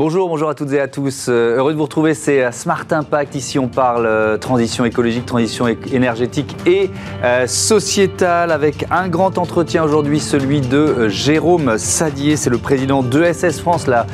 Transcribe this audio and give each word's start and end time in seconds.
Bonjour, 0.00 0.30
bonjour 0.30 0.48
à 0.48 0.54
toutes 0.54 0.72
et 0.72 0.80
à 0.80 0.88
tous. 0.88 1.26
Euh, 1.28 1.58
heureux 1.58 1.72
de 1.72 1.76
vous 1.76 1.82
retrouver, 1.82 2.14
c'est 2.14 2.42
euh, 2.42 2.52
Smart 2.52 2.86
Impact. 2.90 3.34
Ici, 3.34 3.58
on 3.58 3.68
parle 3.68 4.06
euh, 4.06 4.38
transition 4.38 4.86
écologique, 4.86 5.26
transition 5.26 5.66
énergétique 5.92 6.56
et 6.64 6.88
sociétale 7.46 8.50
avec 8.50 8.86
un 8.90 9.08
grand 9.08 9.36
entretien 9.36 9.84
aujourd'hui, 9.84 10.18
celui 10.18 10.62
de 10.62 11.08
Jérôme 11.08 11.76
Sadier. 11.76 12.36
C'est 12.36 12.48
le 12.48 12.56
président 12.56 13.02
de 13.02 13.22
SS 13.22 13.60
France, 13.60 13.86
la 13.86 14.06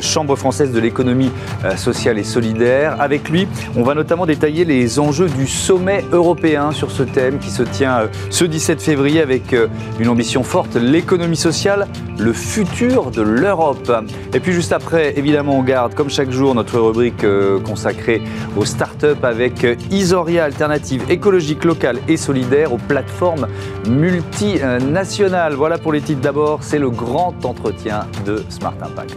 Chambre 0.00 0.36
française 0.36 0.72
de 0.72 0.80
l'économie 0.80 1.30
sociale 1.76 2.18
et 2.18 2.24
solidaire. 2.24 2.96
Avec 2.98 3.28
lui, 3.28 3.46
on 3.76 3.82
va 3.82 3.94
notamment 3.94 4.24
détailler 4.24 4.64
les 4.64 4.98
enjeux 4.98 5.28
du 5.28 5.46
sommet 5.46 6.02
européen 6.12 6.72
sur 6.72 6.90
ce 6.90 7.02
thème 7.02 7.38
qui 7.38 7.50
se 7.50 7.62
tient 7.62 8.08
ce 8.30 8.46
17 8.46 8.80
février 8.80 9.20
avec 9.20 9.54
une 9.98 10.08
ambition 10.08 10.42
forte, 10.42 10.76
l'économie 10.76 11.36
sociale, 11.36 11.86
le 12.18 12.32
futur 12.32 13.10
de 13.10 13.20
l'Europe. 13.20 13.92
Et 14.32 14.40
puis 14.40 14.52
juste 14.52 14.72
après, 14.72 15.12
on 15.34 15.62
garde, 15.62 15.94
comme 15.94 16.10
chaque 16.10 16.30
jour, 16.30 16.54
notre 16.54 16.78
rubrique 16.78 17.24
euh, 17.24 17.58
consacrée 17.60 18.22
aux 18.56 18.64
startups 18.64 19.22
avec 19.22 19.64
euh, 19.64 19.74
Isoria, 19.90 20.44
alternative 20.44 21.04
écologique, 21.08 21.64
locale 21.64 21.98
et 22.08 22.16
solidaire 22.16 22.72
aux 22.72 22.78
plateformes 22.78 23.48
multinationales. 23.88 25.54
Voilà 25.54 25.78
pour 25.78 25.92
les 25.92 26.00
titres 26.00 26.20
d'abord, 26.20 26.62
c'est 26.62 26.78
le 26.78 26.90
grand 26.90 27.44
entretien 27.44 28.06
de 28.24 28.44
Smart 28.48 28.74
Impact. 28.80 29.16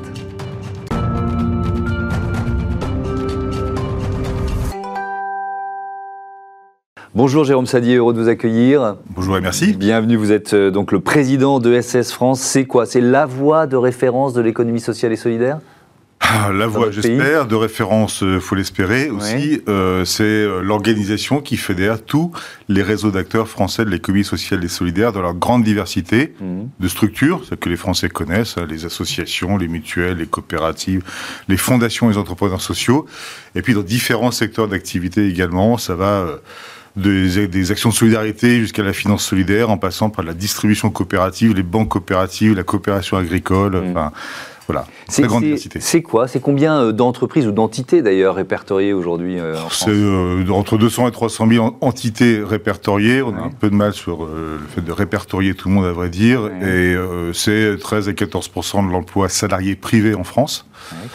Bonjour 7.15 7.43
Jérôme 7.43 7.65
Sadier, 7.65 7.95
heureux 7.95 8.13
de 8.13 8.21
vous 8.21 8.29
accueillir. 8.29 8.95
Bonjour 9.15 9.37
et 9.37 9.41
merci. 9.41 9.73
Bienvenue, 9.73 10.15
vous 10.15 10.31
êtes 10.31 10.53
euh, 10.53 10.71
donc 10.71 10.91
le 10.91 10.99
président 10.99 11.59
de 11.59 11.79
SS 11.79 12.11
France. 12.13 12.39
C'est 12.39 12.65
quoi? 12.65 12.85
C'est 12.85 13.01
la 13.01 13.25
voie 13.25 13.67
de 13.67 13.75
référence 13.75 14.33
de 14.33 14.41
l'économie 14.41 14.79
sociale 14.79 15.11
et 15.11 15.17
solidaire? 15.17 15.59
Ah, 16.31 16.51
la 16.53 16.67
voie, 16.67 16.91
j'espère, 16.91 17.47
de 17.47 17.55
référence, 17.55 18.21
euh, 18.21 18.39
faut 18.39 18.53
l'espérer 18.53 19.09
aussi. 19.09 19.61
Euh, 19.67 20.05
c'est 20.05 20.23
euh, 20.23 20.61
l'organisation 20.61 21.41
qui 21.41 21.57
fédère 21.57 22.03
tous 22.03 22.31
les 22.67 22.83
réseaux 22.83 23.09
d'acteurs 23.09 23.47
français 23.47 23.83
de 23.83 23.89
l'économie 23.89 24.23
sociale 24.23 24.63
et 24.63 24.67
solidaire 24.67 25.11
dans 25.11 25.21
leur 25.21 25.33
grande 25.33 25.63
diversité 25.63 26.35
mhm. 26.39 26.69
de 26.79 26.87
structures, 26.87 27.43
ce 27.49 27.55
que 27.55 27.67
les 27.67 27.77
Français 27.77 28.09
connaissent, 28.09 28.57
hein, 28.59 28.67
les 28.69 28.85
associations, 28.85 29.57
les 29.57 29.67
mutuelles, 29.67 30.17
les 30.17 30.27
coopératives, 30.27 31.01
les 31.47 31.57
fondations 31.57 32.09
et 32.09 32.13
les 32.13 32.19
entrepreneurs 32.19 32.61
sociaux, 32.61 33.07
et 33.55 33.63
puis 33.63 33.73
dans 33.73 33.81
différents 33.81 34.31
secteurs 34.31 34.67
d'activité 34.67 35.27
également. 35.27 35.79
Ça 35.79 35.95
va 35.95 36.27
des, 36.95 37.71
actions 37.71 37.89
de 37.89 37.95
solidarité 37.95 38.59
jusqu'à 38.59 38.83
la 38.83 38.93
finance 38.93 39.25
solidaire, 39.25 39.71
en 39.71 39.77
passant 39.77 40.11
par 40.11 40.23
la 40.23 40.35
distribution 40.35 40.91
coopérative, 40.91 41.55
les 41.55 41.63
banques 41.63 41.89
coopératives, 41.89 42.53
la 42.53 42.63
coopération 42.63 43.17
agricole. 43.17 43.75
Mhm. 43.77 43.91
Enfin, 43.91 44.11
voilà, 44.67 44.85
c'est 45.09 46.01
quoi? 46.01 46.27
C'est 46.27 46.39
combien 46.39 46.81
euh, 46.81 46.91
d'entreprises 46.91 47.47
ou 47.47 47.51
d'entités 47.51 48.01
d'ailleurs 48.01 48.35
répertoriées 48.35 48.93
aujourd'hui 48.93 49.39
euh, 49.39 49.55
en 49.55 49.69
France? 49.69 49.85
C'est 49.85 49.91
euh, 49.91 50.49
entre 50.49 50.77
200 50.77 51.07
et 51.07 51.11
300 51.11 51.47
000 51.49 51.77
entités 51.81 52.41
répertoriées. 52.43 53.21
On 53.21 53.35
a 53.35 53.41
un 53.41 53.49
peu 53.49 53.69
de 53.69 53.75
mal 53.75 53.93
sur 53.93 54.25
le 54.25 54.59
fait 54.73 54.81
de 54.81 54.91
répertorier 54.91 55.53
tout 55.53 55.69
le 55.69 55.75
monde, 55.75 55.85
à 55.85 55.91
vrai 55.91 56.09
dire. 56.09 56.49
Et 56.61 56.95
c'est 57.33 57.77
13 57.79 58.09
à 58.09 58.13
14 58.13 58.49
de 58.49 58.91
l'emploi 58.91 59.29
salarié 59.29 59.75
privé 59.75 60.15
en 60.15 60.23
France. 60.23 60.65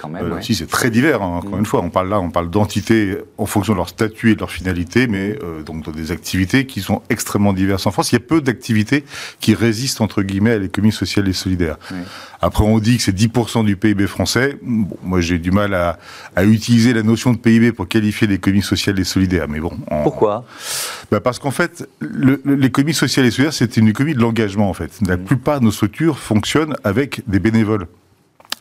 quand 0.01 0.09
même, 0.09 0.41
Si 0.43 0.55
c'est 0.55 0.67
très 0.67 0.91
divers, 0.91 1.23
hein, 1.23 1.39
encore 1.39 1.57
mm. 1.57 1.61
une 1.61 1.67
fois. 1.67 1.83
On 1.83 1.91
parle 1.91 2.09
là, 2.09 2.21
on 2.21 2.31
parle 2.31 2.51
d'entités 2.51 3.17
en 3.39 3.47
fonction 3.47 3.73
de 3.73 3.79
leur 3.79 3.89
statut 3.89 4.33
et 4.33 4.35
de 4.35 4.41
leur 4.41 4.51
finalité, 4.51 5.07
mais 5.07 5.39
donc 5.65 5.91
des 5.95 6.13
activités 6.13 6.67
qui 6.67 6.81
sont 6.81 7.03
extrêmement 7.11 7.53
diverses 7.53 7.87
en 7.87 7.91
France. 7.91 8.13
Il 8.13 8.17
y 8.17 8.19
a 8.19 8.21
peu 8.21 8.41
d'activités 8.41 9.05
qui 9.41 9.55
résistent 9.55 10.01
entre 10.01 10.23
guillemets 10.23 10.53
à 10.53 10.59
l'économie 10.59 10.93
sociale 10.93 11.29
et 11.29 11.33
solidaire. 11.33 11.77
Après, 12.41 12.65
on 12.65 12.79
dit 12.79 12.99
que 12.99 13.03
c'est 13.03 13.13
10 13.13 13.31
du 13.65 13.77
PIB 13.85 14.07
français. 14.07 14.57
Bon, 14.63 14.97
moi, 15.03 15.21
j'ai 15.21 15.39
du 15.39 15.51
mal 15.51 15.75
à, 15.75 15.99
utiliser 16.43 16.95
la 16.95 17.03
notion 17.03 17.33
de 17.33 17.37
PIB 17.37 17.73
pour 17.73 17.87
qualifier 17.87 18.27
l'économie 18.27 18.63
sociale 18.63 18.99
et 18.99 19.05
solidaire. 19.05 19.47
Mais 19.47 19.61
bon. 19.61 19.73
Pourquoi? 20.03 20.47
Bah 21.11 21.21
Parce 21.21 21.39
qu'en 21.39 21.51
fait, 21.51 21.87
l'économie 22.47 22.95
sociale 22.95 23.27
et 23.27 23.31
solidaire, 23.31 23.53
c'est 23.53 23.77
une 23.77 23.89
économie 23.89 24.15
de 24.15 24.21
l'engagement, 24.21 24.71
en 24.71 24.75
fait. 24.75 24.91
La 25.07 25.19
mmh. 25.19 25.25
plupart 25.25 25.61
de 25.61 25.67
nos 25.67 25.71
structures 25.71 26.19
fonctionnent 26.19 26.77
avec 26.83 27.21
des 27.29 27.41
bénévoles 27.41 27.87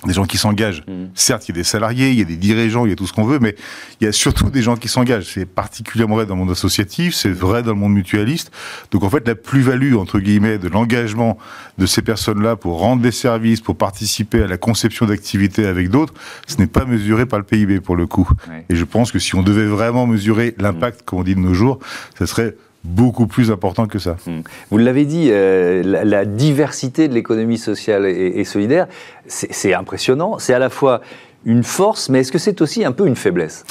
des 0.08 0.14
gens 0.14 0.26
qui 0.26 0.38
s'engagent. 0.38 0.84
Mm. 0.88 1.06
Certes, 1.16 1.48
il 1.48 1.52
y 1.52 1.58
a 1.58 1.62
des 1.62 1.64
salariés, 1.64 2.10
il 2.10 2.20
y 2.20 2.22
a 2.22 2.26
des 2.26 2.36
dirigeants, 2.36 2.86
il 2.86 2.90
y 2.90 2.94
a 2.94 2.96
tout 2.96 3.08
ce 3.08 3.14
qu'on 3.14 3.24
veut, 3.24 3.40
mais 3.40 3.56
il 4.00 4.06
y 4.06 4.08
a 4.08 4.12
surtout 4.12 4.50
des 4.50 4.62
gens 4.62 4.76
qui 4.76 4.88
s'engagent. 4.88 5.32
C'est 5.34 5.46
particulièrement 5.46 6.16
vrai 6.16 6.26
dans 6.26 6.36
le 6.36 6.40
monde 6.40 6.52
associatif, 6.52 7.14
c'est 7.14 7.32
vrai 7.32 7.64
dans 7.64 7.72
le 7.72 7.78
monde 7.78 7.94
mutualiste. 7.94 8.52
Donc 8.92 9.04
en 9.04 9.10
fait, 9.10 9.28
la 9.28 9.36
plus-value, 9.36 9.96
entre 9.96 10.20
guillemets, 10.20 10.58
de 10.58 10.68
l'engagement 10.68 11.38
de 11.78 11.86
ces 11.86 12.02
personnes-là 12.02 12.56
pour 12.56 12.80
rendre 12.80 13.02
des 13.02 13.12
services, 13.12 13.62
pour 13.62 13.78
participer 13.78 14.44
à 14.44 14.48
la 14.48 14.58
conception 14.58 15.06
d'activités 15.06 15.66
avec 15.66 15.90
d'autres, 15.90 16.14
ce 16.48 16.58
n'est 16.58 16.68
pas 16.68 16.86
mesuré 16.86 17.26
par 17.26 17.40
le 17.40 17.46
PIB 17.46 17.80
pour 17.80 17.96
le 17.96 18.08
coup. 18.08 18.30
Et 18.70 18.76
je 18.76 18.86
pense 18.86 19.12
que 19.12 19.20
si 19.20 19.36
on 19.36 19.44
devait 19.44 19.66
vraiment 19.66 20.08
mesurer 20.08 20.56
l'impact, 20.58 21.02
mm. 21.02 21.04
comme 21.06 21.20
on 21.20 21.24
dit 21.24 21.36
de 21.36 21.40
nos 21.40 21.54
jours, 21.54 21.80
ce 22.18 22.26
serait 22.26 22.56
beaucoup 22.84 23.28
plus 23.28 23.52
important 23.52 23.88
que 23.88 24.00
ça. 24.00 24.18
Hmm. 24.26 24.42
Vous 24.70 24.78
l'avez 24.78 25.06
dit, 25.06 25.30
euh, 25.32 25.82
la, 25.84 26.26
diversité 26.26 27.08
de 27.08 27.14
l'économie 27.14 27.58
sociale 27.58 28.06
et 28.06 28.44
solidaire, 28.44 28.88
c'est 29.28 29.74
impressionnant. 29.74 30.40
C'est 30.40 30.54
à 30.54 30.60
la 30.60 30.70
fois 30.70 31.02
une 31.46 31.64
force, 31.64 32.10
mais 32.10 32.22
est-ce 32.22 32.32
que 32.32 32.38
c'est 32.38 32.62
aussi 32.62 32.86
un 32.86 32.92
peu 32.92 33.08
une 33.08 33.16
faiblesse? 33.16 33.66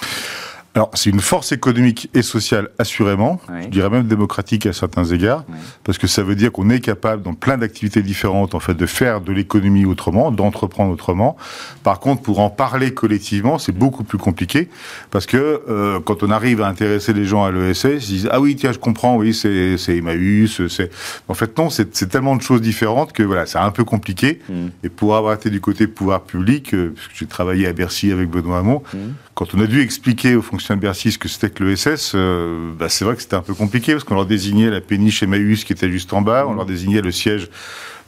Alors, 0.74 0.90
c'est 0.94 1.10
une 1.10 1.20
force 1.20 1.52
économique 1.52 2.08
et 2.14 2.22
sociale, 2.22 2.70
assurément, 2.78 3.40
je 3.62 3.68
dirais 3.68 3.90
même 3.90 4.06
démocratique 4.06 4.64
à 4.64 4.72
certains 4.72 5.04
égards, 5.04 5.44
parce 5.84 5.98
que 5.98 6.06
ça 6.06 6.22
veut 6.22 6.34
dire 6.34 6.50
qu'on 6.50 6.70
est 6.70 6.80
capable, 6.80 7.22
dans 7.22 7.34
plein 7.34 7.58
d'activités 7.58 8.02
différentes, 8.02 8.54
en 8.54 8.60
fait, 8.60 8.72
de 8.72 8.86
faire 8.86 9.20
de 9.20 9.32
l'économie 9.32 9.84
autrement, 9.84 10.30
d'entreprendre 10.30 10.90
autremement. 10.90 11.36
Par 11.82 12.00
contre, 12.00 12.22
pour 12.22 12.40
en 12.40 12.48
parler 12.48 12.94
collectivement, 12.94 13.58
c'est 13.58 13.72
beaucoup 13.72 14.02
plus 14.02 14.16
compliqué, 14.16 14.70
parce 15.10 15.26
que 15.26 15.62
euh, 15.68 16.00
quand 16.00 16.22
on 16.22 16.30
arrive 16.30 16.62
à 16.62 16.68
intéresser 16.68 17.12
les 17.12 17.26
gens 17.26 17.44
à 17.44 17.52
l'ESS, 17.52 17.84
ils 17.84 17.98
disent 17.98 18.28
«Ah 18.32 18.40
oui, 18.40 18.56
tiens, 18.56 18.72
je 18.72 18.78
comprends, 18.78 19.16
oui, 19.16 19.34
c'est 19.34 19.76
Emmaüs, 19.94 20.66
c'est...» 20.68 20.90
En 21.28 21.34
fait, 21.34 21.56
non, 21.58 21.68
c'est 21.68 22.08
tellement 22.08 22.34
de 22.34 22.42
choses 22.42 22.62
différentes 22.62 23.12
que, 23.12 23.22
voilà, 23.22 23.44
c'est 23.44 23.58
un 23.58 23.72
peu 23.72 23.84
compliqué. 23.84 24.40
Mm. 24.48 24.68
Et 24.84 24.88
pour 24.88 25.16
avoir 25.16 25.34
été 25.34 25.50
du 25.50 25.60
côté 25.60 25.86
pouvoir 25.86 26.22
public, 26.22 26.72
euh, 26.72 26.94
puisque 26.94 27.14
j'ai 27.14 27.26
travaillé 27.26 27.66
à 27.66 27.74
Bercy 27.74 28.10
avec 28.10 28.30
Benoît 28.30 28.60
Hamon, 28.60 28.82
mm. 28.94 28.98
quand 29.34 29.54
on 29.54 29.60
a 29.60 29.66
dû 29.66 29.82
expliquer 29.82 30.34
aux 30.34 30.40
fonctionnaires 30.42 30.61
de 30.70 30.80
Bercy 30.80 31.12
ce 31.12 31.18
que 31.18 31.28
c'était 31.28 31.50
que 31.50 31.64
l'ESS, 31.64 32.12
euh, 32.14 32.72
bah, 32.78 32.88
c'est 32.88 33.04
vrai 33.04 33.16
que 33.16 33.22
c'était 33.22 33.36
un 33.36 33.42
peu 33.42 33.54
compliqué 33.54 33.92
parce 33.92 34.04
qu'on 34.04 34.14
leur 34.14 34.26
désignait 34.26 34.70
la 34.70 34.80
péniche 34.80 35.22
Emmaüs 35.22 35.64
qui 35.64 35.72
était 35.72 35.90
juste 35.90 36.12
en 36.12 36.22
bas, 36.22 36.46
on 36.48 36.54
leur 36.54 36.66
désignait 36.66 37.00
le 37.00 37.12
siège 37.12 37.48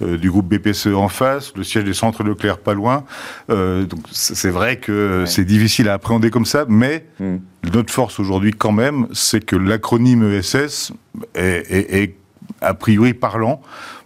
euh, 0.03 0.17
du 0.17 0.31
groupe 0.31 0.47
BPCE 0.49 0.95
en 0.95 1.09
face, 1.09 1.53
le 1.57 1.65
siège 1.65 1.85
des 1.85 1.95
centres 1.95 2.23
Leclerc 2.23 2.59
pas 2.59 2.75
loin. 2.75 3.05
Euh, 3.51 3.85
donc 3.85 4.01
c'est 4.11 4.51
vrai 4.51 4.77
que 4.77 5.25
c'est 5.27 5.45
difficile 5.45 5.89
à 5.89 5.95
appréhender 5.95 6.31
comme 6.31 6.47
ça, 6.47 6.65
mais 6.69 7.07
hmm. 7.21 7.37
notre 7.73 7.93
force 7.93 8.19
aujourd'hui 8.19 8.53
quand 8.53 8.73
même, 8.73 9.07
c'est 9.13 9.45
que 9.45 9.57
l'acronyme 9.57 10.33
ESS 10.33 10.93
est, 11.35 12.15
a 12.61 12.75
priori 12.75 13.15
parlant 13.15 13.63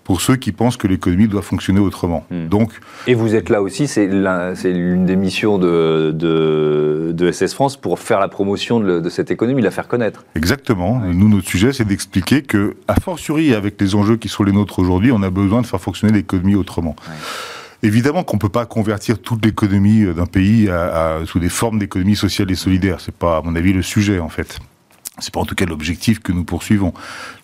pour 0.09 0.23
ceux 0.23 0.37
qui 0.37 0.53
pensent 0.53 0.79
que 0.79 0.89
l'économie 0.89 1.29
doit 1.29 1.43
fonctionner 1.43 1.81
autrement. 1.81 2.25
Hmm. 2.31 2.49
Donc, 2.49 2.73
et 3.07 3.13
vous 3.13 3.35
êtes 3.35 3.51
là 3.51 3.61
aussi, 3.61 3.87
c'est 3.87 4.07
l'une 4.07 5.05
des 5.05 5.17
missions 5.17 5.59
de, 5.59 6.13
de, 6.15 7.31
SS 7.31 7.53
France 7.53 7.77
pour 7.77 7.99
faire 7.99 8.19
la 8.19 8.29
promotion 8.29 8.81
de, 8.81 9.07
cette 9.11 9.31
économie, 9.31 9.61
la 9.61 9.71
faire 9.71 9.87
connaître. 9.87 10.25
Exactement. 10.35 10.99
Nous, 11.01 11.29
notre 11.29 11.47
sujet, 11.47 11.75
c'est 11.75 11.85
d'expliquer 11.85 12.41
que, 12.41 12.75
a 12.89 12.99
fortiori, 12.99 13.53
avec 13.53 13.79
les 13.79 13.95
enjeux 13.95 14.17
qui 14.17 14.29
sont 14.29 14.45
les 14.45 14.53
nôtres 14.53 14.79
aujourd'hui, 14.79 15.13
on 15.13 15.23
a 15.23 15.29
besoin 15.29 15.61
de 15.61 15.67
faire 15.67 15.81
fonctionner 15.81 16.15
l'économie 16.15 16.55
autrement. 16.55 16.97
Évidemment 17.83 18.25
qu'on 18.25 18.39
ne 18.39 18.41
peut 18.41 18.49
pas 18.49 18.65
convertir 18.65 19.19
toute 19.19 19.45
l'économie 19.45 20.07
d'un 20.07 20.25
pays 20.25 20.71
sous 21.27 21.39
des 21.39 21.51
formes 21.51 21.79
d'économie 21.79 22.17
sociale 22.17 22.51
et 22.51 22.55
solidaire. 22.55 23.01
C'est 23.01 23.15
pas, 23.15 23.37
à 23.37 23.43
mon 23.43 23.55
avis, 23.55 23.75
le 23.75 23.83
sujet, 23.83 24.21
en 24.21 24.31
fait. 24.31 24.59
C'est 25.21 25.33
pas 25.33 25.41
en 25.41 25.45
tout 25.45 25.55
cas 25.55 25.67
l'objectif 25.67 26.21
que 26.21 26.33
nous 26.33 26.45
poursuivons. 26.45 26.93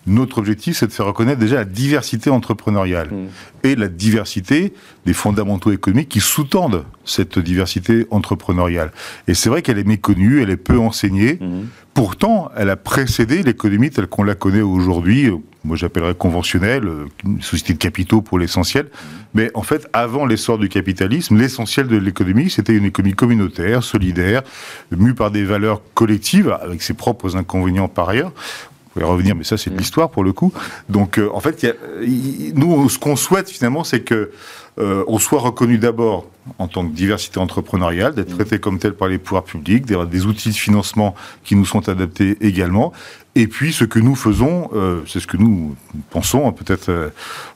Notre 0.07 0.37
objectif, 0.37 0.77
c'est 0.77 0.87
de 0.87 0.91
faire 0.91 1.05
reconnaître 1.05 1.39
déjà 1.39 1.57
la 1.57 1.65
diversité 1.65 2.29
entrepreneuriale 2.29 3.09
mmh. 3.11 3.27
et 3.63 3.75
la 3.75 3.87
diversité 3.87 4.73
des 5.05 5.13
fondamentaux 5.13 5.71
économiques 5.71 6.09
qui 6.09 6.21
sous-tendent 6.21 6.85
cette 7.03 7.39
diversité 7.39 8.07
entrepreneuriale. 8.11 8.91
Et 9.27 9.33
c'est 9.33 9.49
vrai 9.49 9.61
qu'elle 9.61 9.77
est 9.77 9.87
méconnue, 9.87 10.41
elle 10.41 10.49
est 10.49 10.57
peu 10.57 10.77
enseignée. 10.77 11.37
Mmh. 11.41 11.63
Pourtant, 11.93 12.49
elle 12.55 12.69
a 12.69 12.75
précédé 12.75 13.43
l'économie 13.43 13.89
telle 13.89 14.07
qu'on 14.07 14.23
la 14.23 14.35
connaît 14.35 14.61
aujourd'hui. 14.61 15.29
Moi, 15.65 15.75
j'appellerais 15.75 16.15
conventionnelle, 16.15 16.87
une 17.23 17.41
société 17.41 17.73
de 17.73 17.79
capitaux 17.79 18.21
pour 18.21 18.39
l'essentiel. 18.39 18.87
Mais 19.33 19.49
en 19.55 19.63
fait, 19.63 19.87
avant 19.93 20.25
l'essor 20.25 20.57
du 20.57 20.69
capitalisme, 20.69 21.37
l'essentiel 21.37 21.87
de 21.87 21.97
l'économie, 21.97 22.49
c'était 22.49 22.73
une 22.73 22.85
économie 22.85 23.15
communautaire, 23.15 23.83
solidaire, 23.83 24.43
mue 24.91 25.15
par 25.15 25.31
des 25.31 25.43
valeurs 25.43 25.81
collectives, 25.93 26.55
avec 26.61 26.81
ses 26.81 26.93
propres 26.93 27.35
inconvénients 27.35 27.87
par 27.87 28.09
ailleurs. 28.09 28.31
Va 28.95 29.01
y 29.01 29.05
revenir, 29.05 29.35
mais 29.35 29.43
ça, 29.43 29.57
c'est 29.57 29.69
de 29.69 29.77
l'histoire 29.77 30.09
pour 30.09 30.23
le 30.23 30.31
coup. 30.31 30.53
Donc, 30.87 31.17
euh, 31.19 31.29
en 31.33 31.41
fait, 31.41 31.67
nous, 32.55 32.87
ce 32.87 32.97
qu'on 32.97 33.17
souhaite 33.17 33.49
finalement, 33.49 33.83
c'est 33.83 34.01
que 34.01 34.31
euh, 34.77 35.03
on 35.07 35.19
soit 35.19 35.39
reconnu 35.39 35.77
d'abord 35.77 36.29
en 36.59 36.67
tant 36.67 36.87
que 36.87 36.93
diversité 36.93 37.39
entrepreneuriale, 37.39 38.13
d'être 38.13 38.35
traité 38.35 38.59
comme 38.59 38.77
tel 38.77 38.93
par 38.93 39.07
les 39.07 39.17
pouvoirs 39.17 39.43
publics, 39.43 39.85
d'avoir 39.85 40.07
des 40.07 40.25
outils 40.25 40.49
de 40.49 40.55
financement 40.55 41.15
qui 41.43 41.55
nous 41.55 41.65
sont 41.65 41.89
adaptés 41.89 42.37
également, 42.41 42.93
et 43.35 43.47
puis, 43.47 43.73
ce 43.73 43.83
que 43.83 43.99
nous 43.99 44.15
faisons, 44.15 44.69
euh, 44.73 45.01
c'est 45.05 45.19
ce 45.19 45.27
que 45.27 45.35
nous 45.35 45.75
pensons, 46.09 46.47
hein, 46.47 46.53
peut-être 46.53 46.89
euh, 46.89 47.09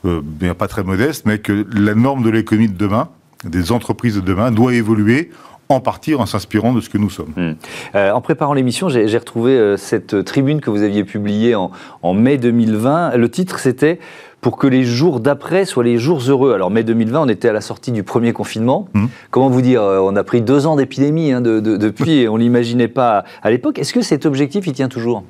euh, 0.04 0.20
bien 0.22 0.54
pas 0.54 0.68
très 0.68 0.82
modeste, 0.82 1.24
mais 1.24 1.38
que 1.38 1.66
la 1.72 1.94
norme 1.94 2.22
de 2.22 2.28
l'économie 2.28 2.68
de 2.68 2.76
demain, 2.76 3.08
des 3.44 3.72
entreprises 3.72 4.16
de 4.16 4.20
demain 4.20 4.50
doit 4.50 4.74
évoluer 4.74 5.30
en 5.70 5.80
partie 5.80 6.14
en 6.14 6.26
s'inspirant 6.26 6.72
de 6.72 6.80
ce 6.80 6.90
que 6.90 6.98
nous 6.98 7.10
sommes. 7.10 7.32
Hmm. 7.36 7.52
Euh, 7.94 8.10
en 8.10 8.20
préparant 8.20 8.54
l'émission, 8.54 8.88
j'ai 8.88 9.16
retrouvé 9.16 9.52
euh, 9.52 9.76
cette 9.76 10.24
tribune 10.24 10.60
que 10.60 10.68
vous 10.68 10.82
aviez 10.82 11.04
publiée 11.04 11.54
en, 11.54 11.70
mai 12.12 12.38
2020. 12.38 13.16
Le 13.16 13.30
titre, 13.30 13.58
c'était 13.60 14.00
pour 14.40 14.56
que 14.56 14.66
les 14.66 14.84
jours 14.84 15.20
d'après 15.20 15.64
soient 15.64 15.84
les 15.84 15.98
jours 15.98 16.20
heureux. 16.28 16.54
Alors 16.54 16.70
mai 16.70 16.82
2020, 16.82 17.20
on 17.20 17.28
était 17.28 17.48
à 17.48 17.52
la 17.52 17.60
sortie 17.60 17.92
du 17.92 18.02
premier 18.02 18.32
confinement. 18.32 18.88
Hmm. 18.94 19.06
Comment 19.30 19.48
vous 19.48 19.62
dire 19.62 19.82
On 19.82 20.16
a 20.16 20.24
pris 20.24 20.42
deux 20.42 20.66
ans 20.66 20.76
d'épidémie 20.76 21.32
hein, 21.32 21.40
depuis 21.40 22.18
et 22.20 22.28
on 22.28 22.36
l'imaginait 22.36 22.88
pas 22.88 23.24
à 23.42 23.50
l'époque. 23.50 23.78
Est-ce 23.78 23.92
que 23.92 24.02
cet 24.02 24.26
objectif, 24.26 24.66
il 24.66 24.72
tient 24.72 24.88
toujours? 24.88 25.24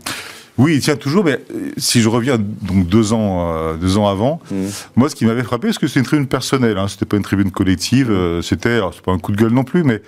Oui, 0.59 0.75
il 0.75 0.81
tient 0.81 0.97
toujours, 0.97 1.25
mais 1.25 1.41
euh, 1.55 1.71
si 1.77 2.03
je 2.03 2.09
reviens 2.09 2.37
donc 2.39 2.87
deux 2.87 3.13
ans, 3.13 3.55
euh, 3.55 3.77
deux 3.77 3.97
ans 3.97 4.09
avant, 4.09 4.41
mmh. 4.51 4.57
moi, 4.97 5.09
ce 5.09 5.15
qui 5.15 5.25
m'avait 5.25 5.43
frappé, 5.43 5.69
parce 5.69 5.79
que 5.79 5.89
c'est 5.89 6.01
une 6.01 6.07
tribune 6.07 6.27
personnelle, 6.27 6.79
hein, 6.79 6.89
c'était 6.89 7.07
pas 7.07 7.17
une 7.17 7.23
tribune 7.23 7.51
collective, 7.51 8.11
euh, 8.11 8.43
c'était, 8.43 8.81
c'est 8.93 9.03
pas 9.03 9.13
un 9.13 9.19
coup 9.19 9.33
de 9.33 9.37
gueule 9.37 9.53
non 9.53 9.65
plus, 9.65 9.85
mais 9.85 10.03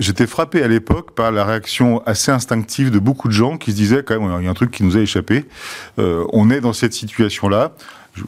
j'étais 0.00 0.26
frappé 0.26 0.62
à 0.62 0.68
l'époque 0.68 1.12
par 1.12 1.30
la 1.30 1.44
réaction 1.44 2.02
assez 2.06 2.32
instinctive 2.32 2.90
de 2.90 2.98
beaucoup 2.98 3.28
de 3.28 3.32
gens 3.32 3.58
qui 3.58 3.70
se 3.70 3.76
disaient 3.76 4.02
quand 4.02 4.18
même, 4.18 4.40
il 4.40 4.44
y 4.44 4.48
a 4.48 4.50
un 4.50 4.54
truc 4.54 4.70
qui 4.70 4.82
nous 4.82 4.96
a 4.96 5.00
échappé. 5.00 5.44
on 5.98 6.50
est 6.50 6.60
dans 6.60 6.72
cette 6.72 6.92
situation-là 6.92 7.72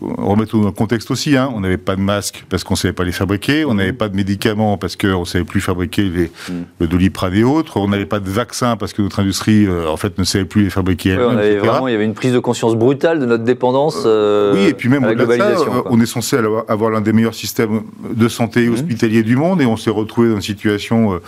remettre 0.00 0.58
dans 0.58 0.66
le 0.66 0.72
contexte 0.72 1.10
aussi, 1.10 1.36
hein, 1.36 1.50
on 1.54 1.60
n'avait 1.60 1.78
pas 1.78 1.96
de 1.96 2.00
masques 2.00 2.44
parce 2.48 2.64
qu'on 2.64 2.74
ne 2.74 2.78
savait 2.78 2.92
pas 2.92 3.04
les 3.04 3.12
fabriquer, 3.12 3.64
on 3.64 3.74
n'avait 3.74 3.92
pas 3.92 4.08
de 4.08 4.16
médicaments 4.16 4.76
parce 4.76 4.96
qu'on 4.96 5.20
ne 5.20 5.24
savait 5.24 5.44
plus 5.44 5.60
fabriquer 5.60 6.02
les, 6.02 6.26
mm. 6.26 6.52
le 6.80 6.86
doliprane 6.86 7.34
et 7.34 7.44
autres, 7.44 7.78
on 7.78 7.88
n'avait 7.88 8.06
pas 8.06 8.20
de 8.20 8.28
vaccins 8.28 8.76
parce 8.76 8.92
que 8.92 9.02
notre 9.02 9.20
industrie 9.20 9.66
euh, 9.66 9.88
en 9.88 9.96
fait 9.96 10.18
ne 10.18 10.24
savait 10.24 10.44
plus 10.44 10.64
les 10.64 10.70
fabriquer. 10.70 11.14
vraiment, 11.14 11.88
il 11.88 11.92
y 11.92 11.94
avait 11.94 12.04
une 12.04 12.14
prise 12.14 12.32
de 12.32 12.38
conscience 12.38 12.74
brutale 12.76 13.18
de 13.18 13.26
notre 13.26 13.44
dépendance. 13.44 14.02
Euh, 14.04 14.54
oui, 14.54 14.66
et 14.66 14.74
puis 14.74 14.88
même 14.88 15.04
au-delà 15.04 15.26
de 15.26 15.56
ça, 15.56 15.64
on 15.86 16.00
est 16.00 16.06
censé 16.06 16.36
avoir 16.68 16.90
l'un 16.90 17.00
des 17.00 17.12
meilleurs 17.12 17.34
systèmes 17.34 17.82
de 18.10 18.28
santé 18.28 18.68
mm. 18.68 18.72
hospitalier 18.72 19.22
du 19.22 19.36
monde 19.36 19.60
et 19.60 19.66
on 19.66 19.76
s'est 19.76 19.90
retrouvé 19.90 20.28
dans 20.28 20.36
une 20.36 20.42
situation 20.42 21.14
euh, 21.14 21.18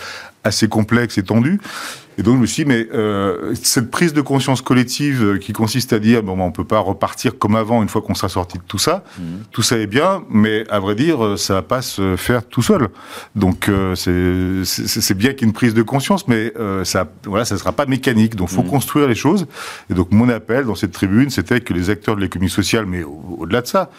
assez 0.45 0.69
complexe 0.69 1.19
et 1.19 1.23
tendue. 1.23 1.61
Et 2.21 2.23
donc 2.23 2.37
je 2.37 2.41
me 2.43 2.47
suis 2.47 2.65
dit, 2.65 2.69
mais 2.69 2.87
euh, 2.93 3.55
cette 3.55 3.91
prise 3.91 4.13
de 4.13 4.21
conscience 4.21 4.61
collective 4.61 5.25
euh, 5.25 5.39
qui 5.39 5.55
consiste 5.55 5.95
à 5.95 5.99
dire, 5.99 6.23
bon, 6.23 6.39
on 6.39 6.53
peut 6.53 6.65
pas 6.65 6.79
repartir 6.79 7.39
comme 7.39 7.57
avant 7.57 7.83
une 7.83 7.89
fois 7.89 8.03
qu'on 8.03 8.15
sera 8.15 8.29
sorti 8.29 8.59
de 8.59 8.63
tout 8.63 8.77
ça, 8.77 9.05
mhm. 9.19 9.25
tout 9.51 9.63
ça 9.63 9.79
est 9.79 9.87
bien, 9.87 10.23
mais 10.29 10.69
à 10.69 10.81
vrai 10.81 10.95
dire, 10.95 11.25
euh, 11.25 11.37
ça 11.39 11.55
va 11.55 11.63
pas 11.63 11.81
se 11.81 12.17
faire 12.17 12.47
tout 12.47 12.61
seul. 12.61 12.89
Donc 13.37 13.71
c'est 13.95 15.15
bien 15.15 15.33
qu'il 15.33 15.41
y 15.41 15.45
ait 15.45 15.49
une 15.49 15.55
prise 15.55 15.73
de 15.73 15.81
conscience, 15.81 16.29
mais 16.29 16.53
ça, 16.85 17.11
voilà, 17.25 17.47
ça 17.47 17.57
sera 17.57 17.73
pas 17.73 17.87
mécanique. 17.87 18.37
Donc 18.37 18.51
faut 18.51 18.63
mhm. 18.63 18.69
construire 18.69 19.09
les 19.09 19.15
choses. 19.15 19.47
Et 19.89 19.95
donc 19.95 20.13
mon 20.13 20.29
appel 20.29 20.67
dans 20.67 20.75
cette 20.75 20.93
tribune, 20.93 21.31
c'était 21.31 21.63
que 21.63 21.73
les 21.73 21.89
acteurs 21.89 22.17
de 22.17 22.21
l'économie 22.21 22.51
sociale, 22.51 22.85
mais 22.85 23.03
au-delà 23.03 23.63
de 23.63 23.67
ça, 23.67 23.91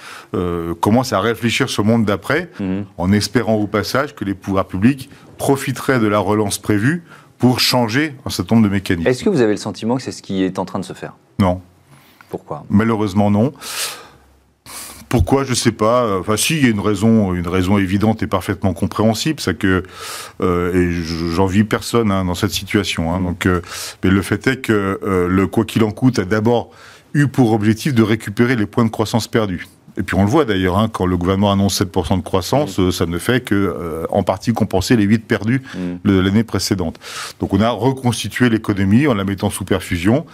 commencent 0.79 1.13
à 1.13 1.19
réfléchir 1.19 1.69
sur 1.69 1.81
le 1.81 1.87
monde 1.87 2.05
d'après, 2.05 2.51
mhm. 2.59 2.85
en 2.99 3.11
espérant 3.11 3.55
au 3.55 3.65
passage 3.65 4.13
que 4.13 4.25
les 4.25 4.35
pouvoirs 4.35 4.67
publics 4.67 5.09
profiteraient 5.39 5.99
de 5.99 6.05
la 6.05 6.19
relance 6.19 6.59
prévue 6.59 7.03
pour 7.41 7.59
changer 7.59 8.13
un 8.23 8.29
certain 8.29 8.55
nombre 8.55 8.67
de 8.67 8.73
mécanismes. 8.73 9.09
Est-ce 9.09 9.23
que 9.23 9.29
vous 9.29 9.41
avez 9.41 9.53
le 9.53 9.57
sentiment 9.57 9.95
que 9.97 10.03
c'est 10.03 10.11
ce 10.11 10.21
qui 10.21 10.43
est 10.43 10.59
en 10.59 10.65
train 10.65 10.77
de 10.77 10.85
se 10.85 10.93
faire? 10.93 11.15
Non. 11.39 11.59
Pourquoi? 12.29 12.63
Malheureusement 12.69 13.31
non. 13.31 13.51
Pourquoi 15.09 15.43
Je 15.43 15.49
ne 15.49 15.55
sais 15.55 15.71
pas. 15.71 16.19
Enfin, 16.19 16.37
si, 16.37 16.55
il 16.55 16.63
y 16.63 16.67
a 16.67 16.69
une 16.69 16.79
raison, 16.79 17.33
une 17.33 17.47
raison 17.47 17.79
évidente 17.79 18.21
et 18.21 18.27
parfaitement 18.27 18.73
compréhensible, 18.73 19.39
c'est 19.41 19.57
que 19.57 19.83
euh, 20.41 21.51
et 21.53 21.63
personne 21.63 22.11
hein, 22.11 22.25
dans 22.25 22.35
cette 22.35 22.51
situation. 22.51 23.11
Hein, 23.11 23.19
donc, 23.19 23.47
euh, 23.47 23.61
mais 24.03 24.11
le 24.11 24.21
fait 24.21 24.45
est 24.45 24.61
que 24.61 24.99
euh, 25.03 25.27
le 25.27 25.47
quoi 25.47 25.65
qu'il 25.65 25.83
en 25.83 25.91
coûte 25.91 26.19
a 26.19 26.25
d'abord 26.25 26.69
eu 27.15 27.27
pour 27.27 27.53
objectif 27.53 27.95
de 27.95 28.03
récupérer 28.03 28.55
les 28.55 28.67
points 28.67 28.85
de 28.85 28.91
croissance 28.91 29.27
perdus. 29.27 29.67
Et 29.97 30.03
puis 30.03 30.15
on 30.15 30.23
le 30.23 30.29
voit 30.29 30.45
d'ailleurs, 30.45 30.77
hein, 30.77 30.89
quand 30.91 31.05
le 31.05 31.17
gouvernement 31.17 31.51
annonce 31.51 31.81
7% 31.81 32.17
de 32.17 32.23
croissance, 32.23 32.77
mm. 32.77 32.81
euh, 32.81 32.91
ça 32.91 33.05
ne 33.05 33.17
fait 33.17 33.41
que 33.41 33.55
euh, 33.55 34.05
en 34.09 34.23
partie 34.23 34.53
compenser 34.53 34.95
les 34.95 35.03
8 35.03 35.19
perdus 35.19 35.61
mm. 35.73 36.07
de 36.09 36.19
l'année 36.19 36.43
précédente. 36.43 36.99
Donc 37.39 37.53
on 37.53 37.61
a 37.61 37.69
reconstitué 37.69 38.49
l'économie 38.49 39.07
en 39.07 39.13
la 39.13 39.23
mettant 39.23 39.49
sous 39.49 39.65
perfusion. 39.65 40.25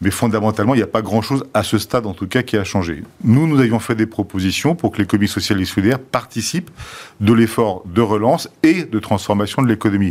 Mais 0.00 0.10
fondamentalement, 0.10 0.74
il 0.74 0.78
n'y 0.78 0.82
a 0.82 0.88
pas 0.88 1.00
grand-chose 1.00 1.44
à 1.54 1.62
ce 1.62 1.78
stade, 1.78 2.06
en 2.06 2.12
tout 2.12 2.26
cas, 2.26 2.42
qui 2.42 2.56
a 2.56 2.64
changé. 2.64 3.04
Nous, 3.22 3.46
nous 3.46 3.60
avions 3.60 3.78
fait 3.78 3.94
des 3.94 4.06
propositions 4.06 4.74
pour 4.74 4.90
que 4.90 4.98
l'économie 4.98 5.28
sociale 5.28 5.60
et 5.60 5.64
solidaire 5.64 6.00
participe 6.00 6.72
de 7.20 7.32
l'effort 7.32 7.84
de 7.86 8.00
relance 8.00 8.48
et 8.64 8.82
de 8.82 8.98
transformation 8.98 9.62
de 9.62 9.68
l'économie. 9.68 10.10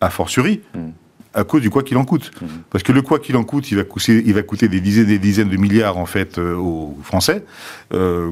A 0.00 0.10
fortiori, 0.10 0.60
mm 0.74 0.90
à 1.38 1.44
cause 1.44 1.62
du 1.62 1.70
quoi 1.70 1.82
qu'il 1.82 1.96
en 1.96 2.04
coûte. 2.04 2.30
Mmh. 2.40 2.46
Parce 2.70 2.82
que 2.82 2.92
le 2.92 3.02
quoi 3.02 3.18
qu'il 3.18 3.36
en 3.36 3.44
coûte, 3.44 3.70
il 3.70 3.76
va 3.76 3.84
coûter, 3.84 4.22
il 4.24 4.34
va 4.34 4.42
coûter 4.42 4.68
des 4.68 4.80
dizaines 4.80 5.04
et 5.04 5.12
des 5.12 5.18
dizaines 5.18 5.48
de 5.48 5.56
milliards 5.56 5.98
en 5.98 6.06
fait 6.06 6.38
euh, 6.38 6.54
aux 6.54 6.98
Français. 7.02 7.44
Euh, 7.94 8.30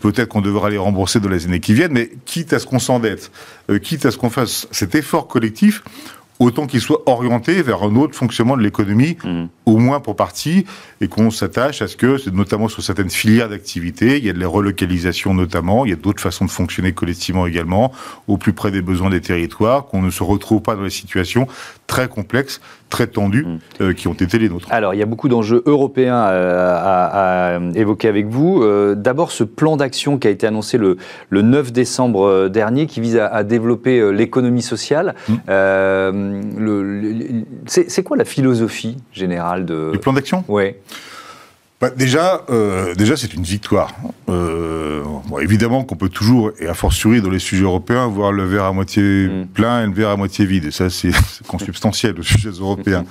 peut-être 0.00 0.28
qu'on 0.28 0.40
devra 0.40 0.70
les 0.70 0.78
rembourser 0.78 1.20
dans 1.20 1.28
les 1.28 1.46
années 1.46 1.60
qui 1.60 1.74
viennent, 1.74 1.92
mais 1.92 2.10
quitte 2.24 2.52
à 2.52 2.58
ce 2.58 2.66
qu'on 2.66 2.78
s'endette, 2.78 3.30
euh, 3.70 3.78
quitte 3.78 4.06
à 4.06 4.10
ce 4.10 4.18
qu'on 4.18 4.30
fasse 4.30 4.68
cet 4.70 4.94
effort 4.94 5.26
collectif, 5.26 5.82
autant 6.40 6.66
qu'il 6.66 6.80
soit 6.80 7.02
orienté 7.06 7.62
vers 7.62 7.82
un 7.82 7.94
autre 7.96 8.16
fonctionnement 8.16 8.56
de 8.56 8.62
l'économie, 8.62 9.16
mmh. 9.22 9.44
au 9.66 9.76
moins 9.76 10.00
pour 10.00 10.16
partie, 10.16 10.64
et 11.00 11.06
qu'on 11.06 11.30
s'attache 11.30 11.82
à 11.82 11.86
ce 11.86 11.96
que, 11.96 12.28
notamment 12.30 12.68
sur 12.68 12.82
certaines 12.82 13.10
filières 13.10 13.50
d'activité, 13.50 14.16
il 14.16 14.24
y 14.24 14.30
a 14.30 14.32
de 14.32 14.40
la 14.40 14.48
relocalisation 14.48 15.34
notamment, 15.34 15.84
il 15.84 15.90
y 15.90 15.92
a 15.92 15.96
d'autres 15.96 16.22
façons 16.22 16.46
de 16.46 16.50
fonctionner 16.50 16.92
collectivement 16.92 17.46
également, 17.46 17.92
au 18.26 18.38
plus 18.38 18.54
près 18.54 18.70
des 18.70 18.80
besoins 18.82 19.10
des 19.10 19.20
territoires, 19.20 19.86
qu'on 19.86 20.02
ne 20.02 20.10
se 20.10 20.22
retrouve 20.22 20.62
pas 20.62 20.74
dans 20.74 20.82
des 20.82 20.90
situations 20.90 21.46
très 21.86 22.08
complexes, 22.08 22.60
très 22.90 23.06
tendues, 23.06 23.44
mmh. 23.44 23.58
euh, 23.80 23.92
qui 23.94 24.08
ont 24.08 24.12
été 24.12 24.38
les 24.38 24.48
nôtres. 24.48 24.66
Alors, 24.70 24.92
il 24.92 24.98
y 24.98 25.02
a 25.02 25.06
beaucoup 25.06 25.28
d'enjeux 25.28 25.62
européens 25.64 26.26
euh, 26.26 26.74
à, 26.76 27.58
évoquer 27.74 28.08
avec 28.08 28.26
vous. 28.26 28.62
Euh, 28.62 28.94
d'abord, 28.94 29.30
ce 29.30 29.44
plan 29.44 29.76
d'action 29.76 30.18
qui 30.18 30.26
a 30.26 30.30
été 30.30 30.46
annoncé 30.46 30.76
le, 30.76 30.98
le 31.30 31.42
9 31.42 31.72
décembre 31.72 32.48
dernier, 32.48 32.86
qui 32.86 33.00
vise 33.00 33.16
à, 33.16 33.42
développer 33.44 34.12
l'économie 34.12 34.62
sociale. 34.62 35.14
Mmh. 35.28 35.34
C'est 37.66 38.02
quoi 38.02 38.16
la 38.16 38.24
philosophie 38.24 38.96
générale 39.12 39.64
de... 39.64 39.90
Du 39.92 39.98
plan 39.98 40.12
d'action? 40.12 40.44
Oui. 40.48 40.74
Bah, 41.80 41.88
déjà, 41.96 42.42
euh, 42.50 42.94
déjà 42.94 43.16
c'est 43.16 43.32
une 43.32 43.42
victoire. 43.42 43.94
Euh, 44.28 45.02
bon, 45.26 45.38
évidemment 45.38 45.82
qu'on 45.82 45.96
peut 45.96 46.10
toujours, 46.10 46.52
et 46.60 46.66
a 46.66 46.74
fortiori 46.74 47.22
dans 47.22 47.30
les 47.30 47.38
sujets 47.38 47.64
européens, 47.64 48.06
voir 48.06 48.32
le 48.32 48.44
verre 48.44 48.64
à 48.64 48.72
moitié 48.72 49.02
mm. 49.02 49.46
plein 49.54 49.82
et 49.82 49.86
le 49.86 49.94
verre 49.94 50.10
à 50.10 50.16
moitié 50.16 50.44
vide. 50.44 50.66
Et 50.66 50.70
ça, 50.72 50.90
c'est 50.90 51.10
consubstantiel 51.46 52.18
aux 52.18 52.22
sujets 52.22 52.50
européens. 52.50 53.06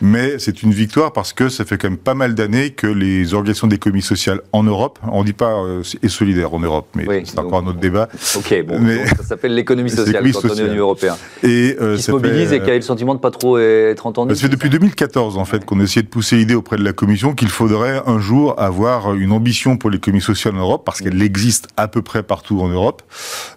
Mais 0.00 0.38
c'est 0.38 0.62
une 0.62 0.72
victoire 0.72 1.12
parce 1.12 1.32
que 1.32 1.48
ça 1.48 1.64
fait 1.64 1.78
quand 1.78 1.90
même 1.90 1.98
pas 1.98 2.14
mal 2.14 2.36
d'années 2.36 2.70
que 2.70 2.86
les 2.86 3.34
organisations 3.34 3.66
d'économie 3.66 4.02
sociale 4.02 4.40
en 4.52 4.62
Europe, 4.62 5.00
on 5.10 5.24
dit 5.24 5.32
pas 5.32 5.54
euh, 5.54 5.82
et 6.02 6.08
solidaire 6.08 6.54
en 6.54 6.60
Europe, 6.60 6.86
mais 6.94 7.24
c'est 7.24 7.40
encore 7.40 7.58
un 7.58 7.66
autre 7.66 7.80
débat. 7.80 8.08
Ok, 8.36 8.54
bon, 8.66 8.78
mais, 8.78 9.04
ça 9.06 9.24
s'appelle 9.24 9.54
l'économie 9.56 9.90
sociale 9.90 10.30
quand 10.32 10.44
on 10.44 10.54
est 10.54 10.62
au 10.62 10.68
niveau 10.68 10.82
européen. 10.82 11.16
Et 11.42 11.76
euh, 11.80 11.96
qui 11.96 12.02
se 12.02 12.12
mobilise 12.12 12.52
et 12.52 12.60
qui 12.60 12.70
a 12.70 12.74
eu 12.74 12.78
le 12.78 12.82
sentiment 12.82 13.16
de 13.16 13.20
pas 13.20 13.32
trop 13.32 13.58
être 13.58 14.06
entendu. 14.06 14.36
Ça 14.36 14.42
fait 14.42 14.48
depuis 14.48 14.70
2014 14.70 15.38
en 15.38 15.44
fait 15.44 15.64
qu'on 15.64 15.80
essayait 15.80 16.04
de 16.04 16.08
pousser 16.08 16.36
l'idée 16.36 16.54
auprès 16.54 16.76
de 16.76 16.84
la 16.84 16.92
Commission 16.92 17.34
qu'il 17.34 17.48
faudrait 17.48 18.00
un 18.06 18.11
jour 18.18 18.54
avoir 18.58 19.14
une 19.14 19.32
ambition 19.32 19.76
pour 19.76 19.90
l'économie 19.90 20.22
sociale 20.22 20.54
en 20.54 20.60
Europe, 20.60 20.82
parce 20.84 21.00
qu'elle 21.00 21.20
existe 21.22 21.68
à 21.76 21.88
peu 21.88 22.02
près 22.02 22.22
partout 22.22 22.60
en 22.60 22.68
Europe, 22.68 23.02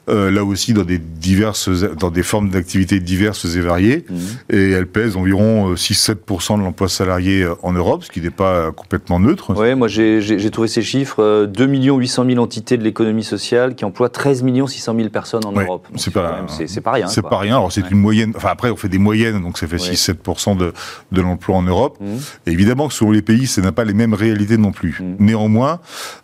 euh, 0.09 0.31
là 0.31 0.43
aussi 0.43 0.73
dans 0.73 0.83
des 0.83 0.99
diverses, 0.99 1.69
dans 1.69 2.11
des 2.11 2.23
formes 2.23 2.49
d'activités 2.49 2.99
diverses 2.99 3.45
et 3.45 3.61
variées, 3.61 4.05
mmh. 4.09 4.15
et 4.55 4.71
elle 4.71 4.87
pèse 4.87 5.15
environ 5.17 5.73
6-7% 5.73 6.53
euh, 6.53 6.57
de 6.57 6.63
l'emploi 6.63 6.89
salarié 6.89 7.43
euh, 7.43 7.55
en 7.63 7.73
Europe, 7.73 8.03
ce 8.03 8.11
qui 8.11 8.21
n'est 8.21 8.29
pas 8.29 8.71
complètement 8.71 9.19
neutre. 9.19 9.53
Oui, 9.55 9.75
moi 9.75 9.87
j'ai 9.87 10.51
trouvé 10.51 10.67
ces 10.67 10.81
chiffres, 10.81 11.45
2 11.45 11.65
800 11.65 12.25
000 12.25 12.43
entités 12.43 12.77
de 12.77 12.83
l'économie 12.83 13.23
sociale 13.23 13.75
qui 13.75 13.85
emploient 13.85 14.09
13 14.09 14.43
600 14.67 14.95
000 14.95 15.09
personnes 15.09 15.45
en 15.45 15.51
Europe. 15.51 15.87
C'est 15.95 16.11
pas, 16.11 16.45
pas 16.83 16.91
rien. 16.91 17.07
C'est 17.07 17.21
pas 17.21 17.37
rien. 17.37 17.57
Alors 17.57 17.71
c'est 17.71 17.89
une 17.89 17.99
moyenne. 17.99 18.33
Enfin 18.35 18.49
après 18.51 18.69
on 18.69 18.75
fait 18.75 18.89
des 18.89 18.97
moyennes, 18.97 19.41
donc 19.41 19.57
ça 19.57 19.67
fait 19.67 19.77
6-7% 19.77 20.57
de, 20.57 20.73
de 21.11 21.21
l'emploi 21.21 21.55
en 21.57 21.63
Europe. 21.63 21.97
Mmh. 21.99 22.05
évidemment 22.47 22.87
que 22.87 22.93
selon 22.93 23.11
les 23.11 23.21
pays, 23.21 23.47
ça 23.47 23.61
n'a 23.61 23.71
pas 23.71 23.85
les 23.85 23.93
mêmes 23.93 24.13
réalités 24.13 24.44
non 24.57 24.71
plus. 24.71 24.99
Mm. 24.99 25.15
Néanmoins, 25.19 25.79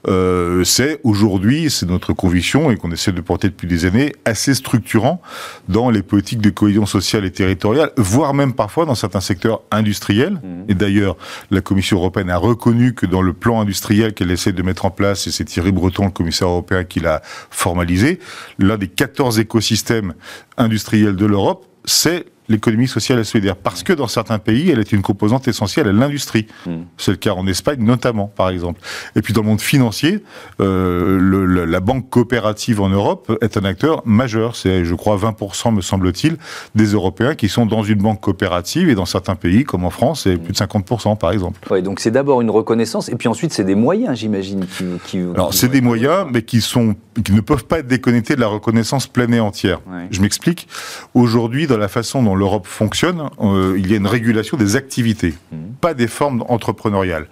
euh, 0.07 0.63
c'est 0.63 0.99
aujourd'hui, 1.03 1.69
c'est 1.69 1.87
notre 1.87 2.13
conviction 2.13 2.71
et 2.71 2.77
qu'on 2.77 2.91
essaie 2.91 3.11
de 3.11 3.21
porter 3.21 3.49
depuis 3.49 3.67
des 3.67 3.85
années, 3.85 4.13
assez 4.25 4.53
structurant 4.53 5.21
dans 5.69 5.89
les 5.89 6.01
politiques 6.01 6.41
de 6.41 6.49
cohésion 6.49 6.85
sociale 6.85 7.25
et 7.25 7.31
territoriale, 7.31 7.91
voire 7.97 8.33
même 8.33 8.53
parfois 8.53 8.85
dans 8.85 8.95
certains 8.95 9.21
secteurs 9.21 9.61
industriels. 9.71 10.33
Mm. 10.33 10.69
Et 10.69 10.75
d'ailleurs, 10.75 11.17
la 11.49 11.61
Commission 11.61 11.97
européenne 11.97 12.29
a 12.29 12.37
reconnu 12.37 12.93
que 12.93 13.05
dans 13.05 13.21
le 13.21 13.33
plan 13.33 13.61
industriel 13.61 14.13
qu'elle 14.13 14.31
essaie 14.31 14.53
de 14.53 14.63
mettre 14.63 14.85
en 14.85 14.91
place, 14.91 15.27
et 15.27 15.31
c'est 15.31 15.45
Thierry 15.45 15.71
Breton, 15.71 16.05
le 16.05 16.11
commissaire 16.11 16.47
européen, 16.47 16.83
qui 16.83 16.99
l'a 16.99 17.21
formalisé, 17.49 18.19
l'un 18.59 18.77
des 18.77 18.87
14 18.87 19.39
écosystèmes 19.39 20.13
industriels 20.57 21.15
de 21.15 21.25
l'Europe, 21.25 21.65
c'est 21.85 22.25
l'économie 22.51 22.87
sociale 22.87 23.19
et 23.19 23.23
solidaire. 23.23 23.55
Parce 23.55 23.83
que 23.83 23.93
dans 23.93 24.07
certains 24.07 24.39
pays, 24.39 24.69
elle 24.69 24.79
est 24.79 24.91
une 24.91 25.01
composante 25.01 25.47
essentielle 25.47 25.87
à 25.87 25.93
l'industrie. 25.93 26.47
Hmm. 26.65 26.83
C'est 26.97 27.11
le 27.11 27.17
cas 27.17 27.33
en 27.33 27.47
Espagne 27.47 27.83
notamment, 27.83 28.27
par 28.27 28.49
exemple. 28.49 28.81
Et 29.15 29.21
puis 29.21 29.33
dans 29.33 29.41
le 29.41 29.47
monde 29.47 29.61
financier, 29.61 30.23
euh, 30.59 31.65
la 31.65 31.79
banque 31.79 32.09
coopérative 32.09 32.81
en 32.81 32.89
Europe 32.89 33.37
est 33.41 33.57
un 33.57 33.65
acteur 33.65 34.01
majeur. 34.05 34.55
C'est, 34.55 34.85
je 34.85 34.95
crois, 34.95 35.17
20%, 35.17 35.73
me 35.73 35.81
semble-t-il, 35.81 36.37
des 36.75 36.85
Européens 36.85 37.35
qui 37.35 37.49
sont 37.49 37.65
dans 37.65 37.83
une 37.83 37.99
banque 37.99 38.21
coopérative. 38.21 38.89
Et 38.89 38.95
dans 38.95 39.05
certains 39.05 39.35
pays, 39.35 39.63
comme 39.63 39.85
en 39.85 39.89
France, 39.89 40.21
c'est 40.23 40.37
plus 40.37 40.53
de 40.53 40.57
50%, 40.57 41.17
par 41.17 41.31
exemple. 41.31 41.59
Oui, 41.69 41.81
donc 41.81 41.99
c'est 41.99 42.11
d'abord 42.11 42.41
une 42.41 42.49
reconnaissance, 42.49 43.09
et 43.09 43.15
puis 43.15 43.27
ensuite 43.27 43.53
c'est 43.53 43.63
des 43.63 43.75
moyens, 43.75 44.17
j'imagine. 44.17 44.65
Qui, 45.05 45.19
Alors 45.33 45.53
c'est 45.53 45.69
des 45.69 45.81
moyens, 45.81 46.27
mais 46.31 46.41
qui, 46.43 46.61
sont, 46.61 46.95
qui 47.23 47.33
ne 47.33 47.41
peuvent 47.41 47.65
pas 47.65 47.79
être 47.79 47.87
déconnectés 47.87 48.35
de 48.35 48.41
la 48.41 48.47
reconnaissance 48.47 49.07
pleine 49.07 49.33
et 49.33 49.39
entière. 49.39 49.79
Je 50.09 50.21
m'explique. 50.21 50.67
Aujourd'hui, 51.13 51.67
dans 51.67 51.77
la 51.77 51.87
façon 51.87 52.23
dont 52.23 52.35
l'Europe 52.41 52.65
fonctionne, 52.65 53.29
euh, 53.39 53.75
il 53.77 53.91
y 53.91 53.93
a 53.93 53.97
une 53.97 54.07
régulation 54.07 54.57
des 54.57 54.75
activités, 54.75 55.35
mmh. 55.51 55.55
pas 55.79 55.93
des 55.93 56.07
formes 56.07 56.43
entrepreneuriales. 56.49 57.27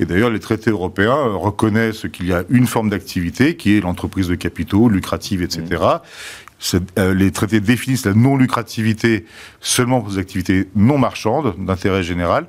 Et 0.00 0.06
d'ailleurs, 0.06 0.30
les 0.30 0.40
traités 0.40 0.70
européens 0.70 1.22
reconnaissent 1.34 2.06
qu'il 2.10 2.26
y 2.26 2.32
a 2.32 2.44
une 2.48 2.66
forme 2.66 2.88
d'activité 2.88 3.56
qui 3.56 3.76
est 3.76 3.80
l'entreprise 3.82 4.28
de 4.28 4.36
capitaux, 4.36 4.88
lucrative, 4.88 5.42
etc. 5.42 5.60
Mmh. 5.70 6.78
Euh, 6.98 7.12
les 7.12 7.30
traités 7.30 7.60
définissent 7.60 8.06
la 8.06 8.14
non-lucrativité 8.14 9.26
seulement 9.60 10.00
pour 10.00 10.12
les 10.12 10.18
activités 10.18 10.68
non 10.74 10.96
marchandes 10.96 11.54
d'intérêt 11.58 12.02
général. 12.02 12.46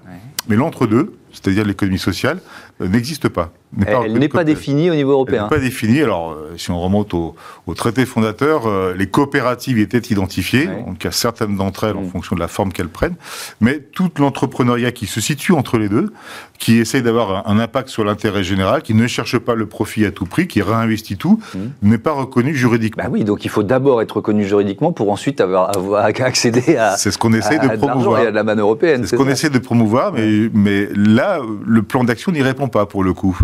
Mais 0.48 0.56
l'entre-deux, 0.56 1.18
c'est-à-dire 1.34 1.66
l'économie 1.66 2.00
sociale, 2.00 2.40
euh, 2.80 2.88
n'existe 2.88 3.28
pas. 3.28 3.52
Elle 3.88 4.14
n'est 4.14 4.30
pas 4.30 4.44
définie 4.44 4.90
au 4.90 4.96
niveau 4.96 5.12
européen. 5.12 5.38
Elle 5.38 5.44
n'est 5.44 5.50
pas 5.50 5.60
définie. 5.60 6.02
Alors, 6.02 6.32
euh, 6.32 6.54
si 6.58 6.72
on 6.72 6.80
remonte 6.80 7.14
au, 7.14 7.36
traité 7.76 8.06
fondateur, 8.06 8.68
euh, 8.68 8.94
les 8.98 9.08
coopératives 9.08 9.80
étaient 9.80 9.98
identifiées. 9.98 10.68
Donc, 10.68 10.98
il 11.02 11.06
y 11.06 11.08
a 11.08 11.12
certaines 11.12 11.58
d'entre 11.58 11.86
elles 11.86 11.98
en 11.98 12.04
mm. 12.04 12.10
fonction 12.10 12.36
de 12.36 12.40
la 12.40 12.48
forme 12.48 12.72
qu'elles 12.72 12.90
prennent. 12.90 13.16
Mais 13.60 13.80
tout 13.80 14.10
l'entrepreneuriat 14.18 14.92
qui 14.92 15.08
se 15.08 15.20
situe 15.20 15.52
entre 15.52 15.78
les 15.78 15.90
deux, 15.90 16.14
qui 16.58 16.78
essaye 16.78 17.02
d'avoir 17.02 17.48
un, 17.50 17.60
impact 17.60 17.90
sur 17.90 18.06
l'intérêt 18.06 18.44
général, 18.44 18.82
qui 18.82 18.94
ne 18.94 19.08
cherche 19.08 19.38
pas 19.40 19.56
le 19.56 19.66
profit 19.66 20.06
à 20.06 20.12
tout 20.12 20.26
prix, 20.26 20.48
qui 20.48 20.62
réinvestit 20.62 21.18
tout, 21.18 21.40
mm. 21.54 21.60
n'est 21.84 21.98
pas 21.98 22.14
reconnu 22.14 22.56
juridiquement. 22.56 23.04
Bah 23.04 23.10
oui, 23.12 23.24
donc 23.24 23.44
il 23.44 23.50
faut 23.50 23.64
d'abord 23.64 24.02
être 24.02 24.18
reconnu 24.18 24.46
juridiquement 24.46 24.94
pour 24.94 25.12
ensuite 25.12 25.42
avoir, 25.42 25.76
avoir 25.76 26.06
accéder 26.06 26.78
à. 26.78 26.96
C'est 26.98 27.12
ce 27.12 27.18
qu'on 27.18 27.34
essaye 27.34 27.60
de 27.60 27.68
promouvoir. 27.68 28.22
Et 28.22 28.28
à 28.28 28.32
de 28.32 28.36
la 28.36 28.44
manne 28.44 28.60
européenne. 28.60 29.02
C'est 29.04 29.16
ce 29.16 29.22
qu'on 29.22 29.28
essaie 29.28 29.50
de 29.50 29.60
promouvoir, 29.60 30.14
mais, 30.14 30.50
mais 30.54 30.88
là, 30.96 31.42
le 31.66 31.84
plan 31.84 32.04
d'action 32.04 32.32
n'y 32.32 32.42
répond 32.42 32.70
pas 32.70 32.86
pour 32.86 33.04
le 33.04 33.14
coup. 33.14 33.38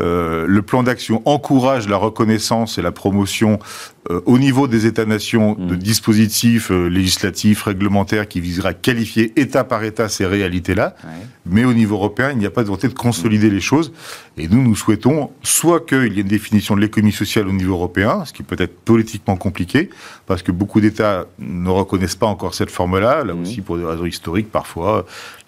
Euh, 0.00 0.46
le 0.46 0.62
plan 0.62 0.82
d'action 0.82 1.22
encourage 1.24 1.88
la 1.88 1.96
reconnaissance 1.96 2.78
et 2.78 2.82
la 2.82 2.92
promotion 2.92 3.58
euh, 4.10 4.20
au 4.26 4.38
niveau 4.38 4.68
des 4.68 4.86
États-nations 4.86 5.54
de 5.54 5.74
mm. 5.74 5.78
dispositifs 5.78 6.70
euh, 6.70 6.88
législatifs, 6.88 7.62
réglementaires 7.62 8.28
qui 8.28 8.40
viseraient 8.40 8.70
à 8.70 8.74
qualifier 8.74 9.32
État 9.36 9.64
par 9.64 9.82
État 9.84 10.08
ces 10.08 10.26
réalités-là. 10.26 10.94
Mais 11.44 11.64
au 11.64 11.72
niveau 11.72 11.96
européen, 11.96 12.30
il 12.32 12.38
n'y 12.38 12.46
a 12.46 12.50
pas 12.50 12.62
de 12.62 12.66
volonté 12.66 12.88
de 12.88 12.94
consolider 12.94 13.50
les 13.50 13.60
choses. 13.60 13.92
Et 14.36 14.48
nous, 14.48 14.62
nous 14.62 14.76
souhaitons 14.76 15.30
soit 15.42 15.84
qu'il 15.86 16.12
y 16.12 16.18
ait 16.18 16.22
une 16.22 16.28
définition 16.28 16.76
de 16.76 16.80
l'économie 16.80 17.12
sociale 17.12 17.48
au 17.48 17.52
niveau 17.52 17.74
européen, 17.74 18.24
ce 18.24 18.32
qui 18.32 18.42
peut 18.42 18.56
être 18.58 18.78
politiquement 18.80 19.36
compliqué, 19.36 19.90
parce 20.26 20.42
que 20.42 20.52
beaucoup 20.52 20.80
d'États 20.80 21.26
ne 21.38 21.70
reconnaissent 21.70 22.16
pas 22.16 22.26
encore 22.26 22.54
cette 22.54 22.70
forme-là, 22.70 23.24
là 23.24 23.34
mm. 23.34 23.40
aussi 23.42 23.60
pour 23.60 23.78
des 23.78 23.84
raisons 23.84 24.06
historiques 24.06 24.50
parfois 24.50 25.06